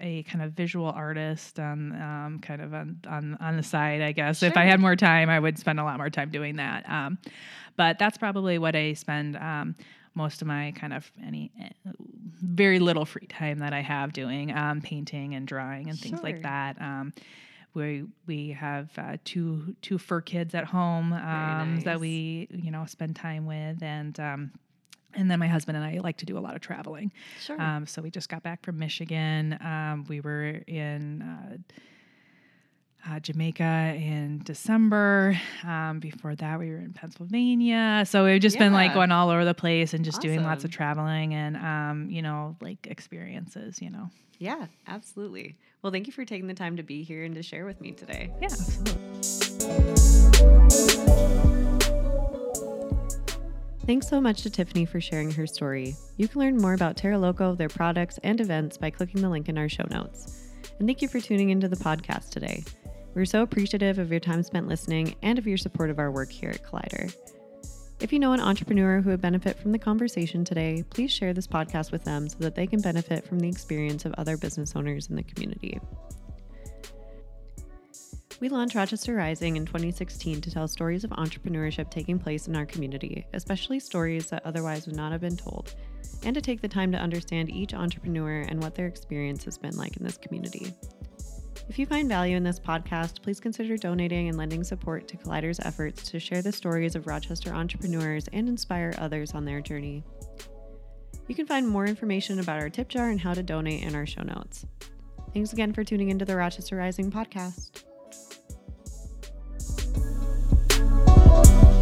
a 0.00 0.22
kind 0.24 0.42
of 0.42 0.52
visual 0.52 0.86
artist 0.86 1.58
on 1.58 1.92
um, 2.00 2.38
kind 2.40 2.60
of 2.60 2.74
on, 2.74 3.00
on 3.08 3.36
on 3.40 3.56
the 3.56 3.62
side, 3.62 4.00
I 4.00 4.12
guess. 4.12 4.42
If 4.42 4.56
I 4.56 4.64
had 4.64 4.80
more 4.80 4.96
time, 4.96 5.28
I 5.28 5.38
would 5.38 5.58
spend 5.58 5.80
a 5.80 5.84
lot 5.84 5.96
more 5.98 6.10
time 6.10 6.30
doing 6.30 6.56
that. 6.56 6.88
Um, 6.88 7.18
but 7.76 7.98
that's 7.98 8.18
probably 8.18 8.58
what 8.58 8.76
I 8.76 8.92
spend 8.94 9.36
um, 9.36 9.74
most 10.14 10.42
of 10.42 10.48
my 10.48 10.72
kind 10.76 10.92
of 10.92 11.10
any 11.24 11.50
eh, 11.60 11.68
very 12.42 12.78
little 12.78 13.04
free 13.04 13.26
time 13.26 13.58
that 13.60 13.72
I 13.72 13.80
have 13.80 14.12
doing 14.12 14.56
um, 14.56 14.80
painting 14.80 15.34
and 15.34 15.46
drawing 15.46 15.88
and 15.88 15.98
things 15.98 16.22
like 16.22 16.42
that. 16.42 16.80
Um, 16.80 17.12
we 17.74 18.04
we 18.26 18.50
have 18.50 18.90
uh, 18.98 19.16
two 19.24 19.76
two 19.82 19.98
fur 19.98 20.20
kids 20.20 20.54
at 20.54 20.64
home 20.64 21.12
um, 21.12 21.74
nice. 21.74 21.84
that 21.84 22.00
we 22.00 22.48
you 22.50 22.70
know 22.70 22.84
spend 22.86 23.16
time 23.16 23.46
with 23.46 23.82
and. 23.82 24.18
Um, 24.18 24.52
and 25.14 25.30
then 25.30 25.38
my 25.38 25.48
husband 25.48 25.76
and 25.76 25.84
I 25.84 25.98
like 25.98 26.18
to 26.18 26.26
do 26.26 26.38
a 26.38 26.40
lot 26.40 26.54
of 26.54 26.60
traveling. 26.60 27.12
Sure. 27.40 27.60
Um, 27.60 27.86
so 27.86 28.02
we 28.02 28.10
just 28.10 28.28
got 28.28 28.42
back 28.42 28.62
from 28.64 28.78
Michigan. 28.78 29.58
Um, 29.60 30.04
we 30.08 30.20
were 30.20 30.60
in 30.66 31.22
uh, 31.22 31.56
uh, 33.08 33.18
Jamaica 33.20 33.94
in 33.96 34.42
December. 34.44 35.38
Um, 35.66 36.00
before 36.00 36.34
that, 36.36 36.58
we 36.58 36.70
were 36.70 36.78
in 36.78 36.92
Pennsylvania. 36.92 38.04
So 38.06 38.24
we've 38.24 38.40
just 38.40 38.58
been 38.58 38.72
like 38.72 38.94
going 38.94 39.10
all 39.10 39.30
over 39.30 39.44
the 39.44 39.54
place 39.54 39.94
and 39.94 40.04
just 40.04 40.20
doing 40.20 40.42
lots 40.42 40.64
of 40.64 40.70
traveling 40.70 41.34
and 41.34 41.56
um, 41.56 42.10
you 42.10 42.22
know 42.22 42.56
like 42.60 42.86
experiences. 42.86 43.80
You 43.80 43.90
know. 43.90 44.10
yeah, 44.38 44.66
absolutely. 44.86 45.56
Well, 45.82 45.92
thank 45.92 46.06
you 46.06 46.12
for 46.12 46.26
taking 46.26 46.46
the 46.46 46.54
time 46.54 46.76
to 46.76 46.82
be 46.82 47.02
here 47.02 47.24
and 47.24 47.34
to 47.34 47.42
share 47.42 47.64
with 47.64 47.80
me 47.80 47.92
today. 47.92 48.30
Yeah. 48.40 48.48
Absolutely. 49.62 50.89
Thanks 53.90 54.06
so 54.06 54.20
much 54.20 54.42
to 54.42 54.50
Tiffany 54.50 54.84
for 54.84 55.00
sharing 55.00 55.32
her 55.32 55.48
story. 55.48 55.96
You 56.16 56.28
can 56.28 56.40
learn 56.40 56.56
more 56.58 56.74
about 56.74 56.96
TerraLoco, 56.96 57.56
their 57.56 57.68
products, 57.68 58.20
and 58.22 58.40
events 58.40 58.78
by 58.78 58.88
clicking 58.88 59.20
the 59.20 59.28
link 59.28 59.48
in 59.48 59.58
our 59.58 59.68
show 59.68 59.82
notes. 59.90 60.48
And 60.78 60.86
thank 60.86 61.02
you 61.02 61.08
for 61.08 61.18
tuning 61.18 61.50
into 61.50 61.66
the 61.66 61.74
podcast 61.74 62.30
today. 62.30 62.62
We're 63.16 63.24
so 63.24 63.42
appreciative 63.42 63.98
of 63.98 64.12
your 64.12 64.20
time 64.20 64.44
spent 64.44 64.68
listening 64.68 65.16
and 65.22 65.40
of 65.40 65.46
your 65.48 65.56
support 65.56 65.90
of 65.90 65.98
our 65.98 66.12
work 66.12 66.30
here 66.30 66.50
at 66.50 66.62
Collider. 66.62 67.12
If 67.98 68.12
you 68.12 68.20
know 68.20 68.32
an 68.32 68.38
entrepreneur 68.38 69.00
who 69.00 69.10
would 69.10 69.20
benefit 69.20 69.58
from 69.58 69.72
the 69.72 69.78
conversation 69.80 70.44
today, 70.44 70.84
please 70.90 71.10
share 71.10 71.34
this 71.34 71.48
podcast 71.48 71.90
with 71.90 72.04
them 72.04 72.28
so 72.28 72.36
that 72.38 72.54
they 72.54 72.68
can 72.68 72.80
benefit 72.80 73.26
from 73.26 73.40
the 73.40 73.48
experience 73.48 74.04
of 74.04 74.14
other 74.16 74.36
business 74.36 74.76
owners 74.76 75.10
in 75.10 75.16
the 75.16 75.24
community. 75.24 75.80
We 78.40 78.48
launched 78.48 78.74
Rochester 78.74 79.14
Rising 79.14 79.56
in 79.56 79.66
2016 79.66 80.40
to 80.40 80.50
tell 80.50 80.66
stories 80.66 81.04
of 81.04 81.10
entrepreneurship 81.10 81.90
taking 81.90 82.18
place 82.18 82.48
in 82.48 82.56
our 82.56 82.64
community, 82.64 83.26
especially 83.34 83.78
stories 83.78 84.30
that 84.30 84.46
otherwise 84.46 84.86
would 84.86 84.96
not 84.96 85.12
have 85.12 85.20
been 85.20 85.36
told, 85.36 85.74
and 86.22 86.34
to 86.34 86.40
take 86.40 86.62
the 86.62 86.68
time 86.68 86.90
to 86.92 86.98
understand 86.98 87.50
each 87.50 87.74
entrepreneur 87.74 88.40
and 88.40 88.62
what 88.62 88.74
their 88.74 88.86
experience 88.86 89.44
has 89.44 89.58
been 89.58 89.76
like 89.76 89.98
in 89.98 90.04
this 90.04 90.16
community. 90.16 90.72
If 91.68 91.78
you 91.78 91.84
find 91.84 92.08
value 92.08 92.34
in 92.34 92.42
this 92.42 92.58
podcast, 92.58 93.20
please 93.20 93.40
consider 93.40 93.76
donating 93.76 94.30
and 94.30 94.38
lending 94.38 94.64
support 94.64 95.06
to 95.08 95.18
Collider's 95.18 95.60
efforts 95.60 96.10
to 96.10 96.18
share 96.18 96.40
the 96.40 96.50
stories 96.50 96.96
of 96.96 97.06
Rochester 97.06 97.52
entrepreneurs 97.52 98.26
and 98.32 98.48
inspire 98.48 98.94
others 98.96 99.32
on 99.34 99.44
their 99.44 99.60
journey. 99.60 100.02
You 101.28 101.34
can 101.34 101.46
find 101.46 101.68
more 101.68 101.84
information 101.84 102.40
about 102.40 102.62
our 102.62 102.70
tip 102.70 102.88
jar 102.88 103.10
and 103.10 103.20
how 103.20 103.34
to 103.34 103.42
donate 103.42 103.82
in 103.82 103.94
our 103.94 104.06
show 104.06 104.22
notes. 104.22 104.64
Thanks 105.34 105.52
again 105.52 105.74
for 105.74 105.84
tuning 105.84 106.08
into 106.08 106.24
the 106.24 106.36
Rochester 106.36 106.76
Rising 106.76 107.12
podcast. 107.12 107.84